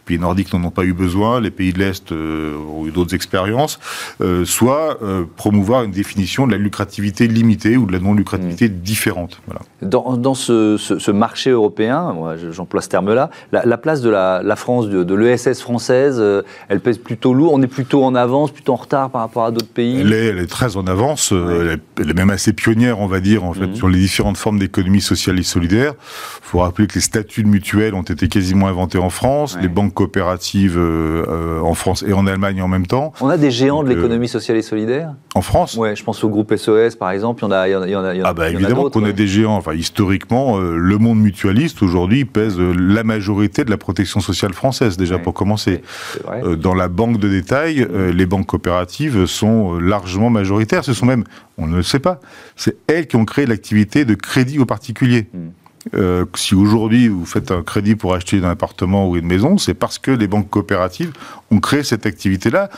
pays 0.08 0.18
nordiques 0.18 0.52
n'en 0.54 0.64
ont 0.64 0.70
pas 0.70 0.84
eu 0.84 0.94
besoin, 0.94 1.40
les 1.40 1.50
pays 1.50 1.72
de 1.72 1.78
l'Est 1.78 2.12
euh, 2.12 2.56
ont 2.56 2.86
eu 2.86 2.90
d'autres 2.90 3.14
expériences, 3.14 3.78
euh, 4.22 4.44
soit 4.46 4.98
euh, 5.02 5.24
promouvoir 5.36 5.84
une 5.84 5.90
définition 5.90 6.46
de 6.46 6.52
la 6.52 6.58
lucrativité 6.58 7.28
limitée 7.28 7.76
ou 7.76 7.84
de 7.84 7.92
la 7.92 7.98
non-lucrativité 7.98 8.68
mm. 8.68 8.72
différente. 8.72 9.40
Voilà. 9.46 9.60
Dans, 9.82 10.34
ce, 10.34 11.10
marché 11.10 11.50
européen, 11.50 12.12
moi 12.14 12.36
j'emploie 12.50 12.80
ce 12.80 12.88
terme-là, 12.88 13.30
la, 13.52 13.78
place 13.78 14.00
de 14.00 14.08
la, 14.08 14.56
France, 14.56 14.88
de, 14.88 15.14
l'ESS 15.14 15.60
française, 15.60 16.22
elle 16.68 16.80
pèse 16.80 16.98
plutôt 16.98 17.34
lourd, 17.34 17.52
on 17.52 17.62
est 17.62 17.68
plutôt 17.68 18.02
en 18.02 18.14
avance, 18.14 18.50
plutôt 18.50 18.72
en 18.72 18.76
retard 18.76 19.10
par 19.10 19.20
rapport 19.20 19.44
à 19.44 19.50
d'autres 19.50 19.66
pays? 19.68 20.00
Elle 20.00 20.38
est, 20.38 20.46
très 20.46 20.76
en 20.76 20.86
avance, 20.86 21.32
elle, 21.32 21.80
est, 22.08 22.14
même 22.14 22.30
assez 22.30 22.52
pionnière, 22.52 23.00
on 23.00 23.06
va 23.06 23.20
dire, 23.20 23.44
en 23.44 23.52
fait, 23.52 23.68
mm. 23.68 23.74
sur 23.74 23.88
les 23.88 23.98
différentes 23.98 24.38
formes 24.38 24.58
d'économie 24.58 25.02
sociale 25.02 25.38
et 25.38 25.42
solidaire. 25.42 25.92
Il 26.38 26.50
faut 26.50 26.60
rappeler 26.60 26.86
que 26.86 26.94
les 26.94 27.00
statuts 27.00 27.42
de 27.42 27.48
mutuelles 27.48 27.94
ont 27.94 28.02
été 28.02 28.28
quasiment 28.28 28.68
inventés 28.68 28.98
en 28.98 29.10
France, 29.10 29.58
les 29.60 29.68
banques 29.68 29.97
coopératives 29.98 30.78
euh, 30.78 31.58
en 31.58 31.74
France 31.74 32.04
et 32.06 32.12
en 32.12 32.28
Allemagne 32.28 32.62
en 32.62 32.68
même 32.68 32.86
temps. 32.86 33.12
On 33.20 33.28
a 33.28 33.36
des 33.36 33.50
géants 33.50 33.82
de 33.82 33.88
l'économie 33.88 34.28
sociale 34.28 34.56
et 34.56 34.62
solidaire 34.62 35.14
En 35.34 35.42
France? 35.42 35.74
Ouais, 35.74 35.96
je 35.96 36.04
pense 36.04 36.22
au 36.22 36.28
groupe 36.28 36.54
SOS 36.54 36.94
par 36.94 37.10
exemple, 37.10 37.42
il 37.42 37.46
y 37.46 37.48
en 37.48 37.50
a, 37.50 37.68
il 37.68 37.72
y 37.72 37.74
en 37.74 37.82
a, 37.82 37.88
il 38.14 38.18
y 38.18 38.22
en 38.22 38.24
a 38.24 38.28
Ah 38.28 38.32
bah 38.32 38.48
évidemment 38.48 38.90
qu'on 38.90 39.04
a 39.04 39.10
des 39.10 39.26
géants. 39.26 39.56
Enfin, 39.56 39.74
historiquement, 39.74 40.56
euh, 40.56 40.76
le 40.76 40.98
monde 40.98 41.18
mutualiste 41.18 41.82
aujourd'hui 41.82 42.24
pèse 42.24 42.60
euh, 42.60 42.72
la 42.78 43.02
majorité 43.02 43.64
de 43.64 43.70
la 43.70 43.76
protection 43.76 44.20
sociale 44.20 44.52
française 44.52 44.96
déjà 44.96 45.18
pour 45.18 45.34
commencer. 45.34 45.82
dans 46.58 46.74
la 46.74 46.86
banque 46.86 47.18
de 47.18 47.28
détail, 47.28 47.84
les 48.14 48.26
banques 48.26 48.46
coopératives 48.46 49.26
sont 49.26 49.80
largement 49.80 50.30
majoritaires. 50.30 50.84
Ce 50.84 50.92
sont 50.92 51.06
même, 51.06 51.24
on 51.56 51.66
ne 51.66 51.74
le 51.74 51.82
sait 51.82 51.98
pas, 51.98 52.20
c'est 52.54 52.76
elles 52.86 53.08
qui 53.08 53.16
ont 53.16 53.24
créé 53.24 53.46
l'activité 53.46 54.04
de 54.04 54.14
crédit 54.14 54.60
aux 54.60 54.66
particuliers. 54.66 55.26
Hmm. 55.34 55.48
Euh, 55.94 56.24
si 56.34 56.54
aujourd'hui 56.54 57.08
vous 57.08 57.26
faites 57.26 57.50
un 57.50 57.62
crédit 57.62 57.96
pour 57.96 58.14
acheter 58.14 58.38
un 58.38 58.50
appartement 58.50 59.08
ou 59.08 59.16
une 59.16 59.26
maison, 59.26 59.58
c'est 59.58 59.74
parce 59.74 59.98
que 59.98 60.10
les 60.10 60.26
banques 60.26 60.50
coopératives 60.50 61.12
ont 61.50 61.60
créé 61.60 61.82
cette 61.82 62.06
activité-là 62.06 62.70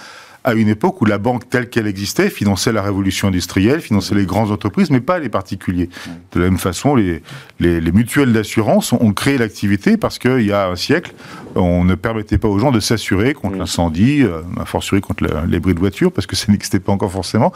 à 0.44 0.54
une 0.54 0.68
époque 0.68 1.00
où 1.00 1.04
la 1.04 1.18
banque 1.18 1.48
telle 1.48 1.68
qu'elle 1.68 1.86
existait 1.86 2.30
finançait 2.30 2.72
la 2.72 2.82
révolution 2.82 3.28
industrielle, 3.28 3.80
finançait 3.80 4.14
les 4.14 4.24
grandes 4.24 4.50
entreprises, 4.50 4.90
mais 4.90 5.00
pas 5.00 5.18
les 5.18 5.28
particuliers. 5.28 5.90
De 6.32 6.40
la 6.40 6.46
même 6.46 6.58
façon, 6.58 6.94
les, 6.94 7.22
les, 7.58 7.92
mutuelles 7.92 8.32
d'assurance 8.32 8.92
ont, 8.92 9.12
créé 9.12 9.36
l'activité 9.36 9.96
parce 9.96 10.18
qu'il 10.18 10.46
y 10.46 10.52
a 10.52 10.68
un 10.68 10.76
siècle, 10.76 11.12
on 11.56 11.84
ne 11.84 11.94
permettait 11.94 12.38
pas 12.38 12.48
aux 12.48 12.58
gens 12.58 12.70
de 12.70 12.80
s'assurer 12.80 13.34
contre 13.34 13.56
l'incendie, 13.56 14.22
euh, 14.22 14.40
a 14.58 14.64
fortiori 14.64 15.02
contre 15.02 15.24
les 15.48 15.60
bruits 15.60 15.74
de 15.74 15.80
voiture, 15.80 16.12
parce 16.12 16.26
que 16.26 16.36
ça 16.36 16.46
n'existait 16.52 16.80
pas 16.80 16.92
encore 16.92 17.10
forcément. 17.10 17.52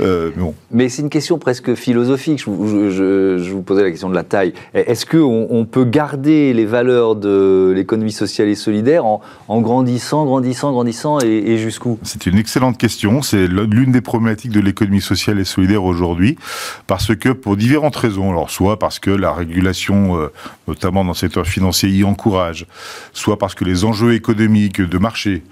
Euh, 0.00 0.30
mais, 0.36 0.42
bon. 0.42 0.54
mais 0.70 0.88
c'est 0.88 1.02
une 1.02 1.10
question 1.10 1.38
presque 1.38 1.74
philosophique. 1.74 2.38
Je, 2.38 3.50
vous 3.50 3.62
posais 3.62 3.82
la 3.82 3.90
question 3.90 4.08
de 4.08 4.14
la 4.14 4.22
taille. 4.22 4.54
Est-ce 4.74 5.04
qu'on 5.04 5.48
on 5.50 5.64
peut 5.64 5.84
garder 5.84 6.54
les 6.54 6.64
valeurs 6.64 7.16
de 7.16 7.72
l'économie 7.74 8.12
sociale 8.12 8.48
et 8.48 8.54
solidaire 8.54 9.04
en, 9.04 9.20
grandissant, 9.60 10.24
grandissant, 10.24 10.72
grandissant 10.72 11.18
et, 11.20 11.26
et 11.26 11.58
jusqu'où? 11.58 11.98
C'est 12.22 12.30
une 12.30 12.38
excellente 12.38 12.78
question. 12.78 13.20
C'est 13.20 13.48
l'une 13.48 13.90
des 13.90 14.00
problématiques 14.00 14.52
de 14.52 14.60
l'économie 14.60 15.00
sociale 15.00 15.40
et 15.40 15.44
solidaire 15.44 15.82
aujourd'hui, 15.82 16.38
parce 16.86 17.16
que 17.16 17.30
pour 17.30 17.56
différentes 17.56 17.96
raisons, 17.96 18.30
alors 18.30 18.48
soit 18.48 18.78
parce 18.78 19.00
que 19.00 19.10
la 19.10 19.32
régulation, 19.32 20.18
euh, 20.18 20.32
notamment 20.68 21.02
dans 21.02 21.10
le 21.10 21.16
secteur 21.16 21.46
financier, 21.46 21.88
y 21.88 22.04
encourage, 22.04 22.66
soit 23.12 23.38
parce 23.38 23.56
que 23.56 23.64
les 23.64 23.84
enjeux 23.84 24.14
économiques 24.14 24.80
de 24.80 24.98
marché 24.98 25.42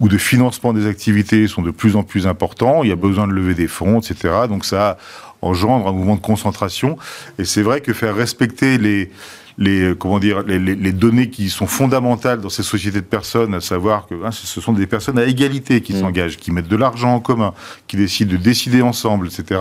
ou 0.00 0.08
de 0.08 0.16
financement 0.16 0.72
des 0.72 0.86
activités 0.86 1.46
sont 1.46 1.62
de 1.62 1.70
plus 1.70 1.94
en 1.94 2.02
plus 2.02 2.26
importants, 2.26 2.82
il 2.82 2.88
y 2.88 2.92
a 2.92 2.96
besoin 2.96 3.28
de 3.28 3.32
lever 3.32 3.54
des 3.54 3.68
fonds, 3.68 4.00
etc. 4.00 4.46
Donc 4.48 4.64
ça 4.64 4.96
engendre 5.42 5.86
un 5.88 5.92
mouvement 5.92 6.16
de 6.16 6.22
concentration. 6.22 6.96
Et 7.38 7.44
c'est 7.44 7.62
vrai 7.62 7.82
que 7.82 7.92
faire 7.92 8.16
respecter 8.16 8.78
les 8.78 9.10
les 9.58 9.82
euh, 9.82 9.94
comment 9.94 10.18
dire 10.18 10.42
les, 10.42 10.58
les, 10.58 10.92
données 10.92 11.30
qui 11.30 11.48
sont 11.48 11.66
fondamentales 11.66 12.40
dans 12.40 12.48
ces 12.48 12.62
sociétés 12.62 13.00
de 13.00 13.06
personnes, 13.06 13.54
à 13.54 13.60
savoir 13.60 14.06
que 14.06 14.14
hein, 14.24 14.30
ce 14.32 14.60
sont 14.60 14.72
des 14.72 14.86
personnes 14.86 15.18
à 15.18 15.24
égalité 15.24 15.80
qui 15.80 15.94
mm. 15.94 16.00
s'engagent, 16.00 16.36
qui 16.36 16.50
mettent 16.50 16.68
de 16.68 16.76
l'argent 16.76 17.14
en 17.14 17.20
commun, 17.20 17.54
qui 17.86 17.96
décident 17.96 18.32
de 18.32 18.36
décider 18.36 18.82
ensemble, 18.82 19.28
etc. 19.28 19.60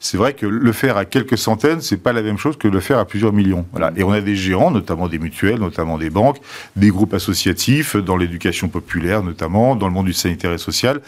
C'est 0.00 0.16
vrai 0.16 0.34
que 0.34 0.46
le 0.46 0.72
faire 0.72 0.96
à 0.96 1.04
quelques 1.04 1.38
centaines, 1.38 1.80
c'est 1.80 1.98
pas 1.98 2.12
la 2.12 2.22
même 2.22 2.38
chose 2.38 2.56
que 2.56 2.68
le 2.68 2.80
faire 2.80 2.98
à 2.98 3.04
plusieurs 3.04 3.32
millions. 3.32 3.66
Voilà. 3.72 3.90
Mm. 3.90 3.98
Et 3.98 4.04
on 4.04 4.12
a 4.12 4.20
des 4.20 4.36
géants, 4.36 4.70
notamment 4.70 5.08
des 5.08 5.18
mutuelles, 5.18 5.60
notamment 5.60 5.98
des 5.98 6.10
banques, 6.10 6.38
des 6.76 6.88
groupes 6.88 7.14
associatifs, 7.14 7.96
dans 7.96 8.16
l'éducation 8.16 8.68
populaire 8.68 9.22
notamment, 9.22 9.76
dans 9.76 9.86
le 9.86 9.92
monde 9.92 10.06
du 10.06 10.12
sanitaire 10.12 10.52
et 10.52 10.58
social 10.58 11.00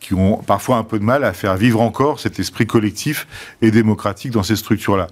qui 0.00 0.14
ont 0.14 0.38
parfois 0.38 0.78
un 0.78 0.82
peu 0.82 0.98
de 0.98 1.04
mal 1.04 1.22
à 1.22 1.32
faire 1.32 1.56
vivre 1.56 1.80
encore 1.80 2.18
cet 2.18 2.40
esprit 2.40 2.66
collectif 2.66 3.28
et 3.62 3.70
démocratique 3.70 4.32
dans 4.32 4.42
ces 4.42 4.56
structures-là. 4.56 5.06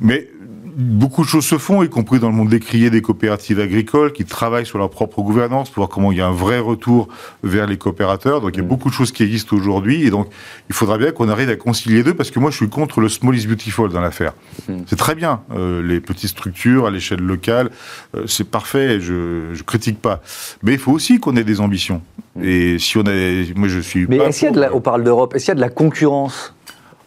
Mais 0.00 0.28
beaucoup 0.76 1.22
de 1.22 1.28
choses 1.28 1.44
se 1.44 1.58
font, 1.58 1.82
y 1.82 1.88
compris 1.88 2.18
dans 2.18 2.28
le 2.28 2.34
monde 2.34 2.52
criers 2.58 2.90
des 2.90 3.02
coopératives 3.02 3.60
agricoles 3.60 4.12
qui 4.12 4.24
travaillent 4.24 4.66
sur 4.66 4.78
leur 4.78 4.90
propre 4.90 5.22
gouvernance 5.22 5.70
pour 5.70 5.82
voir 5.82 5.88
comment 5.88 6.12
il 6.12 6.18
y 6.18 6.20
a 6.20 6.26
un 6.26 6.32
vrai 6.32 6.58
retour 6.58 7.08
vers 7.42 7.66
les 7.66 7.76
coopérateurs. 7.76 8.40
Donc 8.40 8.50
il 8.54 8.58
y 8.58 8.60
a 8.60 8.64
mm. 8.64 8.68
beaucoup 8.68 8.88
de 8.88 8.94
choses 8.94 9.12
qui 9.12 9.22
existent 9.22 9.56
aujourd'hui 9.56 10.06
et 10.06 10.10
donc 10.10 10.28
il 10.68 10.74
faudra 10.74 10.98
bien 10.98 11.10
qu'on 11.12 11.28
arrive 11.28 11.50
à 11.50 11.56
concilier 11.56 12.02
deux 12.02 12.14
parce 12.14 12.30
que 12.30 12.38
moi 12.38 12.50
je 12.50 12.56
suis 12.56 12.68
contre 12.68 13.00
le 13.00 13.08
small 13.08 13.36
is 13.36 13.46
beautiful 13.46 13.90
dans 13.90 14.00
l'affaire. 14.00 14.32
Mm. 14.68 14.82
C'est 14.86 14.96
très 14.96 15.14
bien 15.14 15.40
euh, 15.54 15.82
les 15.82 16.00
petites 16.00 16.30
structures 16.30 16.86
à 16.86 16.90
l'échelle 16.90 17.20
locale, 17.20 17.70
euh, 18.14 18.24
c'est 18.26 18.48
parfait, 18.48 19.00
je, 19.00 19.52
je 19.52 19.62
critique 19.62 20.00
pas. 20.00 20.20
Mais 20.62 20.72
il 20.72 20.78
faut 20.78 20.92
aussi 20.92 21.18
qu'on 21.18 21.36
ait 21.36 21.44
des 21.44 21.60
ambitions. 21.60 22.02
Mm. 22.36 22.44
Et 22.44 22.78
si 22.78 22.98
on 22.98 23.02
a, 23.02 23.12
moi 23.56 23.68
je 23.68 23.80
suis. 23.80 24.06
Mais 24.08 24.16
est-ce 24.18 24.40
qu'il 24.40 24.48
y 24.48 24.58
a 24.64 24.68
de 24.68 24.74
on 24.74 24.80
parle 24.80 25.04
d'Europe, 25.04 25.34
est-ce 25.34 25.46
qu'il 25.46 25.50
y 25.50 25.52
a 25.52 25.56
de 25.56 25.60
la 25.60 25.68
concurrence 25.68 26.54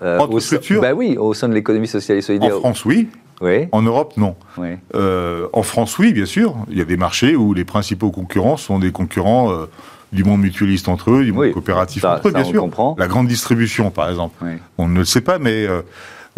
euh, 0.01 0.19
Entre 0.19 0.39
structures 0.39 0.81
bah 0.81 0.93
oui, 0.93 1.17
au 1.17 1.33
sein 1.33 1.47
de 1.47 1.53
l'économie 1.53 1.87
sociale 1.87 2.17
et 2.17 2.21
solidaire. 2.21 2.57
En 2.57 2.59
France, 2.59 2.85
oui. 2.85 3.07
En 3.71 3.81
Europe, 3.81 4.13
non. 4.17 4.35
Euh, 4.95 5.47
en 5.53 5.63
France, 5.63 5.97
oui, 5.97 6.13
bien 6.13 6.25
sûr. 6.25 6.55
Il 6.69 6.77
y 6.77 6.81
a 6.81 6.85
des 6.85 6.97
marchés 6.97 7.35
où 7.35 7.53
les 7.53 7.65
principaux 7.65 8.11
concurrents 8.11 8.57
sont 8.57 8.79
des 8.79 8.91
concurrents 8.91 9.51
euh, 9.51 9.65
du 10.11 10.23
monde 10.23 10.41
mutualiste 10.41 10.87
entre 10.87 11.11
eux, 11.11 11.23
du 11.23 11.33
monde 11.33 11.51
coopératif 11.51 12.05
entre 12.05 12.29
eux, 12.29 12.31
bien 12.31 12.43
sûr. 12.43 12.69
La 12.97 13.07
grande 13.07 13.27
distribution, 13.27 13.91
par 13.91 14.09
exemple. 14.09 14.43
On 14.77 14.87
ne 14.87 14.99
le 14.99 15.05
sait 15.05 15.21
pas, 15.21 15.39
mais 15.39 15.67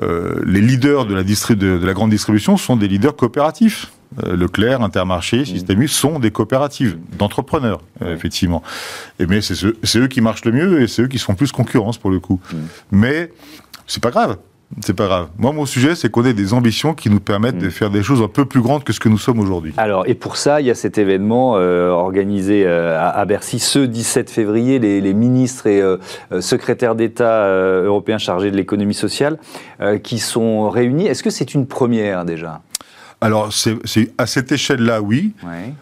les 0.01 0.61
leaders 0.61 1.05
de 1.05 1.13
la, 1.13 1.23
de 1.23 1.85
la 1.85 1.93
grande 1.93 2.09
distribution 2.09 2.57
sont 2.57 2.75
des 2.75 2.87
leaders 2.87 3.15
coopératifs. 3.15 3.91
Leclerc, 4.23 4.81
Intermarché, 4.81 5.41
mmh. 5.41 5.45
Système 5.45 5.81
U 5.81 5.87
sont 5.89 6.19
des 6.19 6.31
coopératives 6.31 6.97
d'entrepreneurs, 7.19 7.81
effectivement. 8.05 8.63
Et 9.19 9.25
mais 9.25 9.41
c'est 9.41 9.99
eux 9.99 10.07
qui 10.07 10.21
marchent 10.21 10.45
le 10.45 10.53
mieux 10.53 10.81
et 10.81 10.87
c'est 10.87 11.01
eux 11.01 11.07
qui 11.07 11.19
sont 11.19 11.35
plus 11.35 11.51
concurrence 11.51 11.97
pour 11.97 12.09
le 12.09 12.21
coup. 12.21 12.39
Mmh. 12.51 12.57
Mais 12.93 13.31
c'est 13.85 14.01
pas 14.01 14.09
grave. 14.09 14.37
C'est 14.83 14.93
pas 14.93 15.05
grave. 15.05 15.29
Moi, 15.37 15.53
mon 15.53 15.65
sujet, 15.65 15.95
c'est 15.95 16.11
qu'on 16.11 16.25
ait 16.25 16.33
des 16.33 16.53
ambitions 16.53 16.93
qui 16.93 17.09
nous 17.09 17.21
permettent 17.21 17.57
de 17.57 17.67
mm. 17.67 17.71
faire 17.71 17.89
des 17.89 18.03
choses 18.03 18.21
un 18.21 18.27
peu 18.27 18.45
plus 18.45 18.61
grandes 18.61 18.83
que 18.83 18.91
ce 18.91 18.99
que 18.99 19.07
nous 19.07 19.17
sommes 19.17 19.39
aujourd'hui. 19.39 19.73
Alors, 19.77 20.07
et 20.07 20.13
pour 20.13 20.35
ça, 20.35 20.59
il 20.59 20.67
y 20.67 20.71
a 20.71 20.75
cet 20.75 20.97
événement 20.97 21.55
euh, 21.55 21.89
organisé 21.89 22.63
euh, 22.65 22.99
à, 22.99 23.23
Bercy 23.25 23.59
ce 23.59 23.79
17 23.79 24.29
février. 24.29 24.79
Les, 24.79 25.13
ministres 25.13 25.67
et 25.67 25.81
euh, 25.81 25.97
secrétaires 26.41 26.95
d'État 26.95 27.47
européens 27.47 28.17
chargés 28.17 28.51
de 28.51 28.57
l'économie 28.57 28.93
sociale 28.93 29.37
qui 30.03 30.19
sont 30.19 30.69
réunis. 30.69 31.07
Est-ce 31.07 31.23
que 31.23 31.29
c'est 31.29 31.53
une 31.53 31.65
première 31.65 32.25
déjà? 32.25 32.61
Alors, 33.21 33.51
c'est 33.51 34.11
à 34.17 34.27
cette 34.27 34.51
échelle-là, 34.51 35.01
oui. 35.01 35.33
Ouais. 35.43 35.73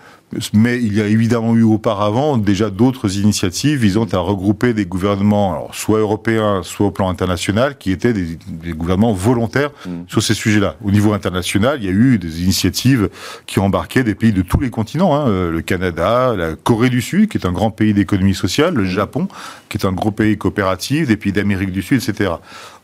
Mais 0.54 0.82
il 0.82 0.94
y 0.94 1.02
a 1.02 1.08
évidemment 1.08 1.56
eu 1.56 1.64
auparavant 1.64 2.38
déjà 2.38 2.70
d'autres 2.70 3.18
initiatives 3.18 3.80
visant 3.80 4.06
à 4.12 4.18
regrouper 4.18 4.74
des 4.74 4.86
gouvernements, 4.86 5.70
soit 5.72 6.00
européens, 6.00 6.62
soit 6.64 6.88
au 6.88 6.92
plan 6.92 7.10
international, 7.10 7.78
qui 7.78 7.92
étaient 7.92 8.12
des, 8.12 8.38
gouvernements 8.74 9.14
volontaires 9.14 9.72
mm. 9.86 10.04
sur 10.08 10.22
ces 10.22 10.34
sujets-là. 10.34 10.76
Au 10.84 10.92
niveau 10.92 11.14
international, 11.14 11.78
il 11.80 11.86
y 11.86 11.90
a 11.90 11.92
eu 11.92 12.18
des 12.18 12.44
initiatives 12.44 13.10
qui 13.46 13.60
embarquaient 13.60 14.04
des 14.04 14.16
pays 14.16 14.34
de 14.34 14.42
tous 14.42 14.60
les 14.60 14.70
continents, 14.70 15.16
hein, 15.16 15.30
euh, 15.30 15.52
le 15.52 15.62
Canada, 15.62 16.34
la 16.36 16.56
Corée 16.56 16.90
du 16.90 17.02
Sud, 17.02 17.30
qui 17.30 17.38
est 17.38 17.46
un 17.46 17.54
grand 17.54 17.72
pays 17.72 17.94
d'économie 17.94 18.36
sociale, 18.36 18.74
le 18.74 18.84
mm. 18.84 18.88
Japon, 18.88 19.28
qui 19.70 19.78
est 19.78 19.86
un 19.86 19.94
gros 19.94 20.12
pays 20.12 20.38
coopératif, 20.38 21.08
des 21.08 21.18
pays 21.18 21.32
d'Amérique 21.32 21.72
du 21.72 21.82
Sud, 21.82 22.02
etc. 22.02 22.32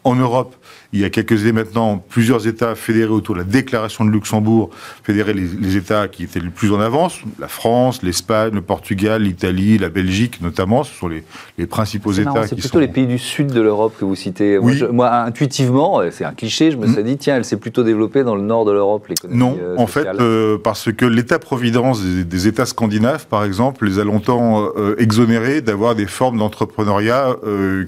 En 0.04 0.16
Europe, 0.16 0.56
il 0.94 1.00
y 1.00 1.06
a 1.06 1.10
quelques 1.10 1.42
années 1.42 1.52
maintenant, 1.52 1.98
plusieurs 1.98 2.48
États 2.48 2.76
fédérés 2.76 3.12
autour 3.12 3.36
de 3.36 3.42
la 3.42 3.46
déclaration 3.46 4.04
de 4.04 4.10
Luxembourg, 4.10 4.72
fédérer 5.04 5.34
les, 5.34 5.78
États 5.78 6.08
qui 6.08 6.24
étaient 6.24 6.40
les 6.40 6.50
plus 6.50 6.72
en 6.74 6.80
avance, 6.80 7.20
la 7.42 7.48
France, 7.48 8.04
l'Espagne, 8.04 8.54
le 8.54 8.62
Portugal, 8.62 9.24
l'Italie, 9.24 9.80
la 9.80 9.90
Belgique 9.90 10.40
notamment, 10.42 10.84
ce 10.84 10.94
sont 10.94 11.10
les, 11.10 11.24
principaux 11.66 12.12
États. 12.12 12.48
C'est 12.48 12.56
plutôt 12.56 12.80
les 12.80 12.88
pays 12.88 13.08
du 13.08 13.18
sud 13.18 13.48
de 13.48 13.60
l'Europe 13.62 13.94
que 14.00 14.06
vous 14.06 14.16
citez. 14.16 14.58
Oui. 14.58 14.82
Moi, 14.92 15.12
intuitivement, 15.12 16.02
c'est 16.12 16.24
un 16.24 16.34
cliché, 16.34 16.72
je 16.72 16.78
me 16.78 16.88
mm. 16.88 16.94
suis 16.94 17.04
dit, 17.04 17.18
tiens, 17.18 17.38
elle 17.38 17.46
s'est 17.46 17.58
plutôt 17.58 17.84
développée 17.84 18.24
dans 18.24 18.36
le 18.36 18.44
nord 18.44 18.66
de 18.66 18.72
l'Europe, 18.72 19.08
l'économie 19.08 19.40
Non, 19.40 19.58
euh, 19.60 19.76
en 19.78 19.88
fait, 19.88 20.06
euh, 20.06 20.58
parce 20.58 20.92
que 20.92 21.06
l'État-providence 21.06 22.04
des, 22.04 22.48
États 22.48 22.66
scandinaves, 22.66 23.28
par 23.28 23.44
exemple, 23.44 23.86
les 23.86 24.00
a 24.00 24.04
longtemps 24.04 24.70
euh, 24.78 24.96
exonérés 25.00 25.62
d'avoir 25.62 25.96
des 25.96 26.08
formes 26.08 26.38
d'entrepreneuriat 26.38 27.36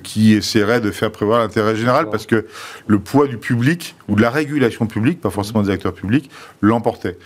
qui 0.04 0.34
essaieraient 0.34 0.82
de 0.82 0.92
faire 0.92 1.12
prévoir 1.12 1.40
l'intérêt 1.40 1.76
général, 1.76 2.10
parce 2.10 2.26
que 2.26 2.46
le 2.88 3.00
poids 3.00 3.28
du 3.28 3.38
public 3.38 3.96
ou 4.08 4.16
de 4.16 4.22
la 4.22 4.30
régulation 4.30 4.86
publique, 4.86 5.22
pas 5.22 5.30
forcément 5.30 5.62
des 5.62 5.70
acteurs 5.70 5.94
publics, 5.94 6.30
l'emportait. 6.62 7.18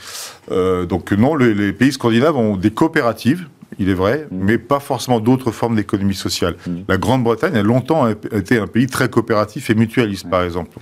Euh, 0.51 0.85
donc 0.85 1.11
non, 1.11 1.35
les, 1.35 1.73
pays 1.73 1.91
scandinaves 1.91 2.37
ont 2.37 2.57
des 2.57 2.71
coopératives 2.71 3.47
il 3.79 3.89
est 3.89 3.93
vrai, 3.93 4.27
mm. 4.31 4.37
mais 4.39 4.57
pas 4.57 4.79
forcément 4.79 5.19
d'autres 5.19 5.51
formes 5.51 5.75
d'économie 5.75 6.15
sociale. 6.15 6.55
Mm. 6.65 6.71
La 6.87 6.97
Grande-Bretagne 6.97 7.55
a 7.55 7.63
longtemps 7.63 8.07
été 8.07 8.57
un 8.59 8.67
pays 8.67 8.87
très 8.87 9.09
coopératif 9.09 9.69
et 9.69 9.75
mutualiste, 9.75 10.29
par 10.29 10.43
exemple. 10.43 10.77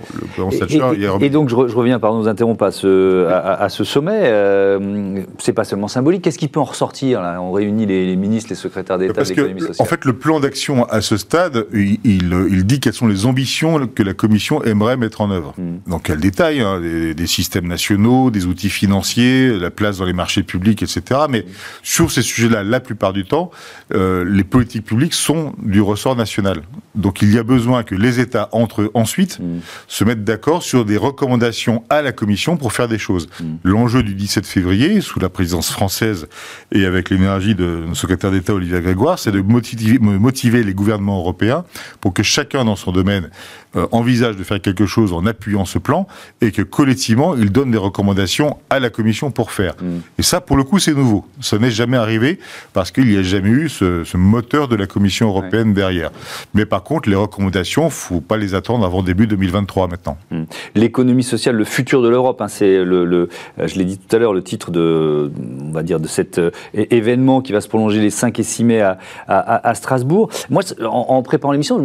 et, 1.20 1.30
donc, 1.30 1.48
je, 1.48 1.54
reviens, 1.54 1.98
pardon, 1.98 2.18
nous 2.18 2.28
interrompre 2.28 2.64
à 2.64 2.70
ce, 2.70 3.26
à, 3.26 3.68
ce 3.68 3.84
sommet. 3.84 4.20
Euh, 4.24 5.22
c'est 5.38 5.52
pas 5.52 5.64
seulement 5.64 5.88
symbolique. 5.88 6.22
Qu'est-ce 6.22 6.38
qui 6.38 6.48
peut 6.48 6.60
en 6.60 6.64
ressortir 6.64 7.20
là? 7.20 7.40
On 7.40 7.52
réunit 7.52 7.86
les, 7.86 8.16
ministres, 8.16 8.50
les 8.50 8.56
secrétaires 8.56 8.98
d'État 8.98 9.22
de 9.22 9.28
l'économie 9.28 9.60
sociale. 9.60 9.86
En 9.86 9.88
fait, 9.88 10.04
le 10.04 10.14
plan 10.14 10.40
d'action 10.40 10.84
à 10.84 11.00
ce 11.00 11.16
stade, 11.16 11.66
il, 11.72 11.98
il, 12.04 12.64
dit 12.64 12.80
quelles 12.80 12.94
sont 12.94 13.06
les 13.06 13.26
ambitions 13.26 13.86
que 13.86 14.02
la 14.02 14.14
Commission 14.14 14.62
aimerait 14.64 14.96
mettre 14.96 15.20
en 15.20 15.30
œuvre. 15.30 15.54
Mm. 15.58 15.90
Donc, 15.90 16.10
elle 16.10 16.20
détaille 16.20 16.60
hein, 16.60 16.80
des, 16.80 17.26
systèmes 17.26 17.66
nationaux, 17.66 18.30
des 18.30 18.46
outils 18.46 18.70
financiers, 18.70 19.58
la 19.58 19.70
place 19.70 19.98
dans 19.98 20.04
les 20.04 20.12
marchés 20.12 20.42
publics, 20.42 20.82
etc. 20.82 21.20
Mais 21.28 21.44
sur 21.82 22.10
ces 22.10 22.22
sujets-là, 22.22 22.62
la 22.62 22.80
plupart 22.86 23.12
du 23.12 23.24
temps, 23.24 23.50
euh, 23.94 24.24
les 24.24 24.44
politiques 24.44 24.84
publiques 24.84 25.14
sont 25.14 25.54
du 25.62 25.80
ressort 25.80 26.16
national. 26.16 26.62
Donc 26.94 27.20
il 27.20 27.32
y 27.32 27.38
a 27.38 27.42
besoin 27.42 27.82
que 27.82 27.94
les 27.94 28.20
États 28.20 28.48
entre 28.52 28.90
ensuite 28.94 29.38
mm. 29.38 29.60
se 29.88 30.04
mettent 30.04 30.24
d'accord 30.24 30.62
sur 30.62 30.84
des 30.84 30.96
recommandations 30.96 31.84
à 31.90 32.00
la 32.02 32.12
Commission 32.12 32.56
pour 32.56 32.72
faire 32.72 32.88
des 32.88 32.98
choses. 32.98 33.28
Mm. 33.40 33.44
L'enjeu 33.64 34.02
du 34.02 34.14
17 34.14 34.46
février, 34.46 35.00
sous 35.00 35.20
la 35.20 35.28
présidence 35.28 35.70
française 35.70 36.26
et 36.72 36.86
avec 36.86 37.10
l'énergie 37.10 37.54
de 37.54 37.84
notre 37.86 37.96
secrétaire 37.96 38.30
d'État 38.30 38.54
Olivier 38.54 38.80
Grégoire, 38.80 39.18
c'est 39.18 39.32
de 39.32 39.40
motiver, 39.40 39.98
motiver 39.98 40.64
les 40.64 40.74
gouvernements 40.74 41.18
européens 41.18 41.64
pour 42.00 42.14
que 42.14 42.22
chacun 42.22 42.64
dans 42.64 42.76
son 42.76 42.92
domaine 42.92 43.30
euh, 43.76 43.86
envisage 43.92 44.36
de 44.36 44.44
faire 44.44 44.60
quelque 44.60 44.86
chose 44.86 45.12
en 45.12 45.26
appuyant 45.26 45.64
ce 45.64 45.78
plan 45.78 46.06
et 46.40 46.50
que 46.50 46.62
collectivement, 46.62 47.36
il 47.36 47.50
donne 47.50 47.70
des 47.72 47.78
recommandations 47.78 48.56
à 48.70 48.80
la 48.80 48.88
Commission 48.88 49.30
pour 49.30 49.52
faire. 49.52 49.74
Mm. 49.82 49.98
Et 50.18 50.22
ça, 50.22 50.40
pour 50.40 50.56
le 50.56 50.64
coup, 50.64 50.78
c'est 50.78 50.94
nouveau. 50.94 51.26
Ça 51.40 51.58
n'est 51.58 51.70
jamais 51.70 51.96
arrivé 51.96 52.38
parce 52.76 52.90
qu'il 52.90 53.06
n'y 53.06 53.16
a 53.16 53.22
jamais 53.22 53.48
eu 53.48 53.70
ce, 53.70 54.16
moteur 54.18 54.68
de 54.68 54.76
la 54.76 54.86
Commission 54.86 55.28
européenne 55.28 55.72
derrière. 55.72 56.10
Mais 56.52 56.66
par 56.66 56.82
contre, 56.82 57.08
les 57.08 57.16
recommandations, 57.16 57.84
il 57.84 57.86
ne 57.86 57.90
faut 57.90 58.20
pas 58.20 58.36
les 58.36 58.54
attendre 58.54 58.84
avant 58.84 59.02
début 59.02 59.26
2023 59.26 59.88
maintenant. 59.88 60.18
Mm. 60.30 60.42
L'économie 60.74 61.22
sociale, 61.22 61.56
le 61.56 61.64
futur 61.64 62.02
de 62.02 62.10
l'Europe, 62.10 62.42
hein, 62.42 62.48
c'est 62.48 62.84
le, 62.84 63.06
le, 63.06 63.30
euh, 63.58 63.66
je 63.66 63.76
l'ai 63.76 63.86
dit 63.86 63.96
tout 63.96 64.14
à 64.14 64.18
l'heure, 64.18 64.34
le 64.34 64.42
titre 64.42 64.70
de, 64.70 65.32
on 65.62 65.72
va 65.72 65.82
dire, 65.82 66.00
de 66.00 66.06
cet 66.06 66.38
euh, 66.38 66.50
événement 66.74 67.40
qui 67.40 67.52
va 67.52 67.62
se 67.62 67.68
prolonger 67.68 68.02
les 68.02 68.10
5 68.10 68.38
et 68.38 68.42
6 68.42 68.64
mai 68.64 68.82
à, 68.82 68.98
à, 69.26 69.74
Strasbourg. 69.74 70.28
Moi, 70.50 70.62
en, 70.84 71.22
préparant 71.22 71.52
l'émission, 71.52 71.82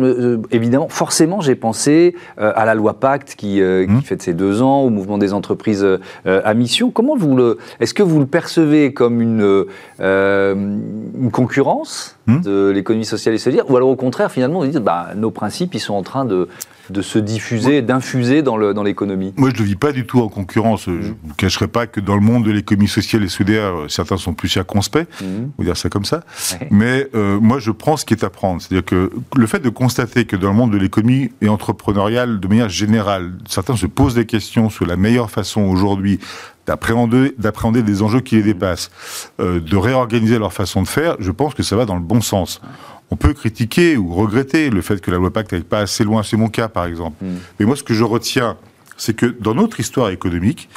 évidemment, 0.51 0.89
forcément, 0.89 1.39
j'ai 1.39 1.55
pensé 1.55 2.15
euh, 2.37 2.51
à 2.53 2.65
la 2.65 2.75
loi 2.75 2.99
Pacte 2.99 3.35
qui, 3.35 3.61
euh, 3.61 3.85
qui 3.85 3.91
mmh. 3.91 4.01
fête 4.01 4.21
ses 4.21 4.33
deux 4.33 4.61
ans, 4.61 4.81
au 4.81 4.89
mouvement 4.89 5.17
des 5.17 5.31
entreprises 5.31 5.85
euh, 5.85 5.99
à 6.25 6.53
mission. 6.53 6.91
Comment 6.91 7.15
vous 7.15 7.37
le, 7.37 7.59
est-ce 7.79 7.93
que 7.93 8.03
vous 8.03 8.19
le 8.19 8.25
percevez 8.25 8.91
comme 8.93 9.21
une, 9.21 9.65
une 11.19 11.31
concurrence 11.31 12.17
mmh. 12.27 12.41
de 12.41 12.69
l'économie 12.69 13.05
sociale 13.05 13.35
et 13.35 13.37
solidaire, 13.37 13.69
ou 13.69 13.77
alors 13.77 13.89
au 13.89 13.95
contraire, 13.95 14.31
finalement, 14.31 14.59
vous 14.59 14.67
dites, 14.67 14.77
bah, 14.77 15.09
nos 15.15 15.31
principes, 15.31 15.73
ils 15.73 15.79
sont 15.79 15.93
en 15.93 16.03
train 16.03 16.25
de, 16.25 16.47
de 16.91 17.01
se 17.01 17.19
diffuser, 17.19 17.81
d'infuser 17.81 18.41
dans 18.41 18.83
l'économie 18.83 19.33
Moi, 19.37 19.51
je 19.55 19.61
ne 19.61 19.67
vis 19.67 19.75
pas 19.75 19.91
du 19.91 20.05
tout 20.05 20.21
en 20.21 20.27
concurrence. 20.27 20.85
Je 20.85 20.91
ne 20.91 21.01
vous 21.23 21.33
cacherai 21.37 21.67
pas 21.67 21.87
que 21.87 21.99
dans 21.99 22.15
le 22.15 22.21
monde 22.21 22.45
de 22.45 22.51
l'économie 22.51 22.87
sociale 22.87 23.23
et 23.23 23.29
solidaire, 23.29 23.73
certains 23.87 24.17
sont 24.17 24.33
plus 24.33 24.49
circonspects, 24.49 25.07
mmh. 25.21 25.25
on 25.57 25.61
va 25.61 25.63
dire 25.65 25.77
ça 25.77 25.89
comme 25.89 26.05
ça. 26.05 26.21
Mais 26.69 27.09
moi, 27.13 27.59
je 27.59 27.71
prends 27.71 27.97
ce 27.97 28.05
qui 28.05 28.13
est 28.13 28.23
à 28.23 28.29
prendre. 28.29 28.61
C'est-à-dire 28.61 28.85
que 28.85 29.11
le 29.35 29.47
fait 29.47 29.59
de 29.59 29.69
constater 29.69 30.25
que 30.25 30.35
dans 30.35 30.49
le 30.49 30.55
monde 30.55 30.71
de 30.71 30.77
l'économie 30.77 31.31
et 31.41 31.49
entrepreneuriale 31.49 32.39
de 32.39 32.47
manière 32.47 32.69
générale, 32.69 33.33
certains 33.47 33.75
se 33.75 33.85
posent 33.85 34.15
des 34.15 34.25
questions 34.25 34.69
sur 34.69 34.85
la 34.85 34.97
meilleure 34.97 35.31
façon 35.31 35.61
aujourd'hui 35.61 36.19
d'appréhender, 36.67 37.33
d'appréhender 37.37 37.83
des 37.83 38.01
enjeux 38.01 38.21
qui 38.21 38.35
les 38.35 38.43
dépassent, 38.43 38.91
euh, 39.39 39.59
de 39.59 39.77
réorganiser 39.77 40.37
leur 40.37 40.53
façon 40.53 40.81
de 40.81 40.87
faire, 40.87 41.15
je 41.19 41.31
pense 41.31 41.53
que 41.53 41.63
ça 41.63 41.75
va 41.75 41.85
dans 41.85 41.95
le 41.95 42.01
bon 42.01 42.21
sens. 42.21 42.61
On 43.11 43.17
peut 43.17 43.33
critiquer 43.33 43.97
ou 43.97 44.13
regretter 44.13 44.69
le 44.69 44.81
fait 44.81 45.01
que 45.01 45.11
la 45.11 45.17
loi 45.17 45.31
Pacte 45.31 45.51
n'aille 45.51 45.63
pas 45.63 45.79
assez 45.79 46.03
loin, 46.03 46.23
c'est 46.23 46.37
mon 46.37 46.47
cas 46.47 46.69
par 46.69 46.85
exemple. 46.85 47.23
Mm. 47.23 47.35
Mais 47.59 47.65
moi 47.65 47.75
ce 47.75 47.83
que 47.83 47.93
je 47.93 48.03
retiens, 48.03 48.57
c'est 48.97 49.15
que 49.15 49.25
dans 49.25 49.53
notre 49.53 49.79
histoire 49.79 50.09
économique, 50.09 50.69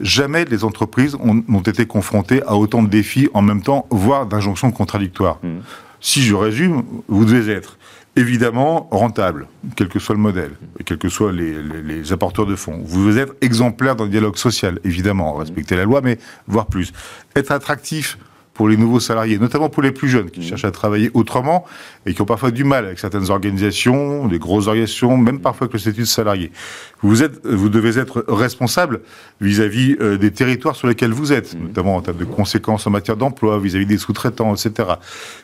jamais 0.00 0.44
les 0.44 0.64
entreprises 0.64 1.16
n'ont 1.22 1.60
été 1.60 1.86
confrontées 1.86 2.42
à 2.44 2.56
autant 2.56 2.82
de 2.82 2.88
défis 2.88 3.28
en 3.34 3.42
même 3.42 3.62
temps, 3.62 3.86
voire 3.90 4.26
d'injonctions 4.26 4.70
contradictoires. 4.70 5.38
Mm. 5.42 5.58
Si 6.00 6.22
je 6.22 6.34
résume, 6.34 6.84
vous 7.08 7.24
devez 7.24 7.52
être 7.52 7.76
évidemment 8.16 8.88
rentable, 8.90 9.46
quel 9.76 9.88
que 9.88 9.98
soit 9.98 10.14
le 10.14 10.20
modèle, 10.20 10.52
et 10.78 10.84
quels 10.84 10.98
que 10.98 11.08
soient 11.08 11.32
les, 11.32 12.12
apporteurs 12.12 12.46
de 12.46 12.56
fonds. 12.56 12.80
Vous 12.84 13.06
devez 13.06 13.22
être 13.22 13.34
exemplaire 13.40 13.96
dans 13.96 14.04
le 14.04 14.10
dialogue 14.10 14.36
social, 14.36 14.80
évidemment, 14.84 15.34
respecter 15.34 15.76
la 15.76 15.84
loi, 15.84 16.00
mais 16.00 16.18
voire 16.46 16.66
plus. 16.66 16.92
Être 17.36 17.52
attractif 17.52 18.18
pour 18.60 18.68
les 18.68 18.76
nouveaux 18.76 19.00
salariés, 19.00 19.38
notamment 19.38 19.70
pour 19.70 19.82
les 19.82 19.90
plus 19.90 20.10
jeunes 20.10 20.30
qui 20.30 20.40
mmh. 20.40 20.42
cherchent 20.42 20.66
à 20.66 20.70
travailler 20.70 21.10
autrement 21.14 21.64
et 22.04 22.12
qui 22.12 22.20
ont 22.20 22.26
parfois 22.26 22.50
du 22.50 22.62
mal 22.62 22.84
avec 22.84 22.98
certaines 22.98 23.30
organisations, 23.30 24.28
des 24.28 24.38
grosses 24.38 24.66
organisations, 24.66 25.16
même 25.16 25.40
parfois 25.40 25.64
avec 25.64 25.72
le 25.72 25.78
statut 25.78 26.00
de 26.00 26.04
salarié. 26.04 26.52
Vous, 27.02 27.22
êtes, 27.22 27.46
vous 27.46 27.68
devez 27.68 27.98
être 27.98 28.24
responsable 28.28 29.00
vis-à-vis 29.40 29.96
euh, 30.00 30.18
des 30.18 30.30
territoires 30.30 30.76
sur 30.76 30.86
lesquels 30.86 31.12
vous 31.12 31.32
êtes, 31.32 31.54
mmh. 31.54 31.62
notamment 31.62 31.96
en 31.96 32.02
termes 32.02 32.18
de 32.18 32.24
conséquences 32.24 32.86
en 32.86 32.90
matière 32.90 33.16
d'emploi, 33.16 33.58
vis-à-vis 33.58 33.86
des 33.86 33.98
sous-traitants, 33.98 34.54
etc. 34.54 34.90